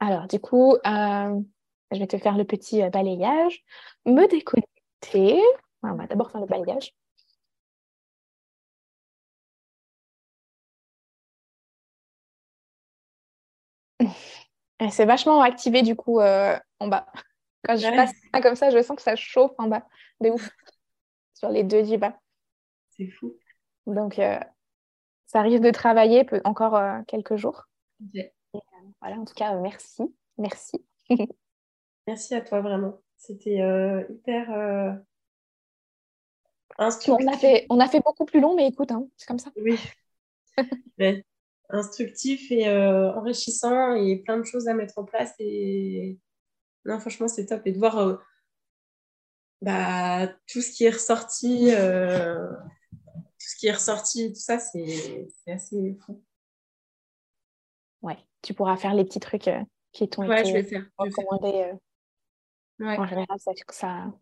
Alors, 0.00 0.26
du 0.26 0.40
coup, 0.40 0.74
euh, 0.74 1.40
je 1.92 1.98
vais 1.98 2.06
te 2.06 2.18
faire 2.18 2.36
le 2.36 2.44
petit 2.44 2.82
euh, 2.82 2.90
balayage. 2.90 3.64
Me 4.04 4.28
déconnecter. 4.28 4.73
On 5.82 5.94
va 5.94 6.06
d'abord 6.06 6.30
faire 6.30 6.40
le 6.40 6.46
balayage. 6.46 6.94
C'est 14.90 15.04
vachement 15.04 15.40
activé 15.40 15.82
du 15.82 15.96
coup 15.96 16.20
euh, 16.20 16.58
en 16.80 16.88
bas. 16.88 17.06
Quand 17.64 17.76
je 17.76 17.86
passe 17.88 18.12
comme 18.42 18.56
ça, 18.56 18.70
je 18.70 18.82
sens 18.82 18.96
que 18.96 19.02
ça 19.02 19.16
chauffe 19.16 19.52
en 19.58 19.68
bas. 19.68 19.86
De 20.20 20.30
ouf. 20.30 20.50
Sur 21.34 21.48
les 21.48 21.64
deux 21.64 21.82
du 21.82 21.96
bas. 21.96 22.18
C'est 22.90 23.08
fou. 23.08 23.36
Donc, 23.86 24.20
ça 25.26 25.42
risque 25.42 25.62
de 25.62 25.70
travailler 25.70 26.26
encore 26.44 26.78
quelques 27.06 27.36
jours. 27.36 27.64
Voilà, 29.00 29.16
en 29.16 29.24
tout 29.24 29.34
cas, 29.34 29.54
merci. 29.54 30.02
Merci. 30.38 30.84
merci 32.06 32.34
à 32.34 32.40
toi, 32.40 32.60
vraiment. 32.60 33.03
C'était 33.26 33.62
euh, 33.62 34.04
hyper 34.10 34.52
euh, 34.52 34.92
instructif. 36.76 37.26
On 37.26 37.32
a, 37.32 37.38
fait, 37.38 37.66
on 37.70 37.80
a 37.80 37.88
fait 37.88 38.00
beaucoup 38.00 38.26
plus 38.26 38.40
long, 38.40 38.54
mais 38.54 38.68
écoute, 38.68 38.92
hein, 38.92 39.08
c'est 39.16 39.26
comme 39.26 39.38
ça. 39.38 39.50
Oui. 39.56 39.78
Instructif 41.70 42.52
et 42.52 42.68
euh, 42.68 43.14
enrichissant 43.14 43.94
et 43.94 44.16
plein 44.16 44.36
de 44.36 44.44
choses 44.44 44.68
à 44.68 44.74
mettre 44.74 44.98
en 44.98 45.04
place. 45.04 45.32
Et 45.38 46.18
non, 46.84 47.00
franchement, 47.00 47.26
c'est 47.26 47.46
top. 47.46 47.62
Et 47.64 47.72
de 47.72 47.78
voir 47.78 48.20
bah, 49.62 50.28
tout 50.46 50.60
ce 50.60 50.70
qui 50.70 50.84
est 50.84 50.90
ressorti, 50.90 51.70
tout 51.70 53.48
ce 53.48 53.56
qui 53.56 53.68
est 53.68 53.72
ressorti, 53.72 54.34
tout 54.34 54.40
ça, 54.40 54.58
c'est 54.58 55.26
assez 55.46 55.96
fou 56.04 56.22
ouais, 58.02 58.18
tu 58.42 58.52
pourras 58.52 58.76
faire 58.76 58.92
les 58.92 59.04
petits 59.04 59.20
trucs 59.20 59.50
qui 59.92 60.08
t'ont 60.10 60.28
ouais, 60.28 60.42
été 60.42 60.76
je 60.76 60.84
recommandés. 60.98 61.72
En 62.80 63.06
général, 63.06 63.38
ça 63.38 63.52
fait 63.54 63.64
que 63.64 63.74
ça. 63.74 64.12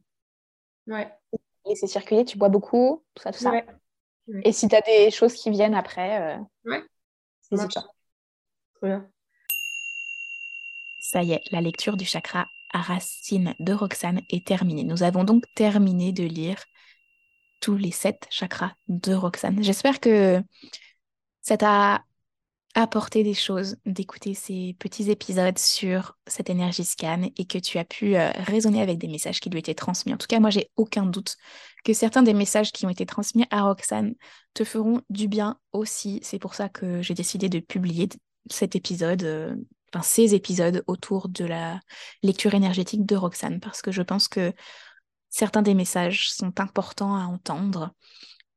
Ouais. 0.87 1.13
Laisser 1.67 1.87
circuler, 1.87 2.25
tu 2.25 2.39
bois 2.39 2.49
beaucoup, 2.49 3.05
tout 3.15 3.23
ça, 3.23 3.33
tout 3.33 3.39
ça. 3.39 3.53
Et 4.45 4.53
si 4.53 4.69
tu 4.69 4.75
as 4.75 4.81
des 4.81 5.11
choses 5.11 5.35
qui 5.35 5.51
viennent 5.51 5.75
après, 5.75 6.39
euh, 6.39 6.39
pas. 7.51 7.67
bien. 8.83 9.09
Ça 11.01 11.23
y 11.23 11.33
est, 11.33 11.43
la 11.51 11.61
lecture 11.61 11.97
du 11.97 12.05
chakra 12.05 12.47
à 12.73 12.81
racine 12.81 13.55
de 13.61 13.73
Roxane 13.73 14.23
est 14.31 14.47
terminée. 14.47 14.85
Nous 14.85 15.03
avons 15.03 15.25
donc 15.25 15.45
terminé 15.55 16.13
de 16.13 16.25
lire 16.25 16.63
tous 17.61 17.77
les 17.77 17.91
sept 17.91 18.27
chakras 18.31 18.73
de 18.89 19.15
Roxane. 19.15 19.63
J'espère 19.63 20.01
que 20.01 20.43
ça 21.43 21.57
t'a 21.57 22.05
apporter 22.75 23.23
des 23.23 23.35
choses, 23.35 23.77
d'écouter 23.85 24.35
ces 24.35 24.75
petits 24.79 25.11
épisodes 25.11 25.59
sur 25.59 26.17
cette 26.27 26.49
énergie 26.49 26.85
scan 26.85 27.29
et 27.37 27.45
que 27.45 27.59
tu 27.59 27.79
as 27.79 27.85
pu 27.85 28.17
euh, 28.17 28.31
raisonner 28.47 28.81
avec 28.81 28.99
des 28.99 29.09
messages 29.09 29.41
qui 29.41 29.51
lui 29.51 29.59
étaient 29.59 29.75
transmis. 29.75 30.15
En 30.15 30.17
tout 30.17 30.27
cas, 30.27 30.41
moi, 30.41 30.51
j'ai 30.51 30.71
aucun 30.77 31.05
doute 31.05 31.37
que 31.85 31.93
certains 31.93 32.23
des 32.23 32.33
messages 32.33 32.73
qui 32.73 32.87
ont 32.87 32.91
été 32.91 33.05
transmis 33.05 33.45
à 33.51 33.63
Roxane 33.63 34.15
te 34.55 34.65
feront 34.65 35.03
du 35.11 35.29
bien 35.29 35.59
aussi. 35.73 36.21
C'est 36.23 36.39
pour 36.39 36.55
ça 36.55 36.69
que 36.69 37.03
j'ai 37.03 37.15
décidé 37.15 37.49
de 37.49 37.59
publier 37.59 38.09
cet 38.51 38.75
épisode, 38.75 39.23
euh, 39.23 39.55
enfin 39.93 40.03
ces 40.03 40.35
épisodes 40.35 40.83
autour 40.87 41.29
de 41.29 41.45
la 41.45 41.79
lecture 42.23 42.55
énergétique 42.55 43.05
de 43.05 43.17
Roxane, 43.17 43.61
parce 43.61 43.83
que 43.83 43.93
je 43.93 44.03
pense 44.03 44.29
que 44.29 44.53
certains 45.29 45.63
des 45.63 45.75
messages 45.75 46.31
sont 46.31 46.59
importants 46.59 47.17
à 47.17 47.25
entendre 47.25 47.93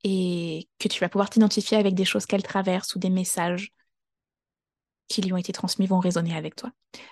et 0.05 0.69
que 0.79 0.87
tu 0.87 0.99
vas 1.01 1.09
pouvoir 1.09 1.29
t'identifier 1.29 1.77
avec 1.77 1.95
des 1.95 2.05
choses 2.05 2.25
qu'elle 2.25 2.43
traverse 2.43 2.95
ou 2.95 2.99
des 2.99 3.09
messages 3.09 3.73
qui 5.07 5.21
lui 5.21 5.33
ont 5.33 5.37
été 5.37 5.53
transmis 5.53 5.87
vont 5.87 5.99
résonner 5.99 6.35
avec 6.35 6.55
toi. 6.55 6.71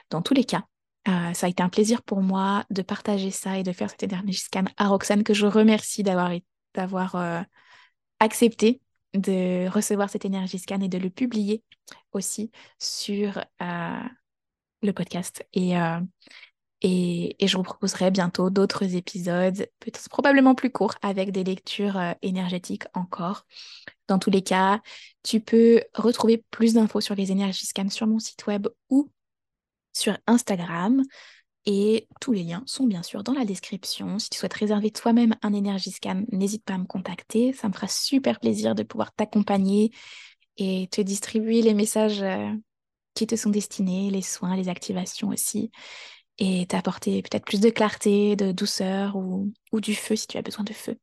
Dans 0.10 0.21
tous 0.21 0.34
les 0.34 0.43
cas, 0.43 0.65
euh, 1.08 1.34
ça 1.34 1.47
a 1.47 1.49
été 1.49 1.62
un 1.62 1.69
plaisir 1.69 2.01
pour 2.01 2.21
moi 2.21 2.65
de 2.69 2.82
partager 2.82 3.32
ça 3.32 3.58
et 3.58 3.63
de 3.63 3.73
faire 3.73 3.89
cette 3.89 4.03
énergie 4.03 4.34
scan 4.34 4.65
à 4.77 4.88
Roxane, 4.88 5.23
que 5.23 5.34
je 5.34 5.45
remercie 5.45 6.03
d'avoir 6.03 6.32
euh, 7.15 7.41
accepté 8.19 8.82
de 9.13 9.67
recevoir 9.67 10.10
cette 10.10 10.25
énergie 10.25 10.60
scan 10.60 10.79
et 10.82 10.88
de 10.88 10.97
le 10.97 11.10
publier 11.10 11.62
aussi 12.13 12.51
sur 12.79 13.43
euh, 13.62 14.03
le 14.82 14.93
podcast. 14.93 15.45
Et, 15.53 15.73
et, 16.82 17.43
et, 17.43 17.47
je 17.47 17.58
vous 17.58 17.63
proposerai 17.63 18.10
bientôt 18.10 18.49
d'autres 18.49 18.95
épisodes, 18.95 19.67
probablement 20.10 20.56
plus 20.56 20.71
courts, 20.71 20.95
avec 21.01 21.32
des 21.32 21.43
lectures 21.43 21.99
énergétiques 22.21 22.86
encore. 22.93 23.45
Dans 24.08 24.20
tous 24.20 24.30
les 24.30 24.42
cas, 24.42 24.82
tu 25.24 25.39
peux 25.39 25.82
retrouver 25.94 26.44
plus 26.52 26.74
d'infos 26.74 27.02
sur 27.02 27.16
les 27.16 27.32
énergies 27.32 27.66
scan 27.66 27.89
sur 27.89 28.08
mon 28.08 28.20
site 28.20 28.46
web 28.48 28.68
ou 28.89 29.10
sur 29.94 30.18
Instagram. 30.28 31.04
Et 31.66 32.10
tous 32.20 32.34
les 32.34 32.44
liens 32.44 32.63
sont 32.66 32.86
bien 32.86 33.04
sûr 33.04 33.24
dans 33.24 33.34
la 33.34 33.46
description. 33.46 34.20
Si 34.20 34.30
tu 34.30 34.38
souhaites 34.38 34.54
réserver 34.54 34.92
toi-même 34.92 35.36
un 35.42 35.54
énergie 35.54 35.92
scan, 35.92 36.24
n'hésite 36.32 36.66
pas 36.66 36.74
à 36.74 36.78
me 36.78 36.86
contacter. 36.86 37.54
Ça 37.54 37.70
me 37.70 37.74
fera 37.74 37.88
super 37.88 38.39
plaisir 38.42 38.76
de 38.76 38.84
pouvoir 38.84 39.13
t'accompagner 39.13 39.92
et 40.58 40.88
te 40.92 41.00
distribuer 41.00 41.62
les 41.62 41.74
messages 41.74 42.22
euh, 42.22 42.52
qui 43.13 43.28
te 43.28 43.36
sont 43.36 43.50
destinés, 43.50 44.10
les 44.12 44.22
soins, 44.22 44.56
les 44.56 44.70
activations 44.70 45.30
aussi, 45.30 45.72
et 46.38 46.66
t'apporter 46.68 47.22
peut-être 47.22 47.46
plus 47.46 47.60
de 47.60 47.70
clarté, 47.70 48.36
de 48.36 48.52
douceur 48.52 49.16
ou, 49.16 49.52
ou 49.72 49.82
du 49.82 49.96
feu 49.96 50.16
si 50.16 50.28
tu 50.28 50.38
as 50.38 50.42
besoin 50.42 50.63
de 50.66 50.74
feu. 50.74 50.98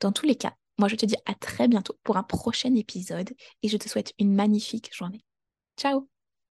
Dans 0.00 0.12
tous 0.12 0.26
les 0.26 0.36
cas, 0.36 0.54
moi, 0.78 0.88
je 0.88 0.96
te 0.96 1.06
dis 1.06 1.16
à 1.26 1.34
très 1.34 1.68
bientôt 1.68 1.98
pour 2.04 2.16
un 2.16 2.22
prochain 2.22 2.74
épisode 2.74 3.30
et 3.62 3.68
je 3.68 3.76
te 3.76 3.88
souhaite 3.88 4.12
une 4.18 4.34
magnifique 4.34 4.94
journée. 4.94 5.24
Ciao 5.78 6.08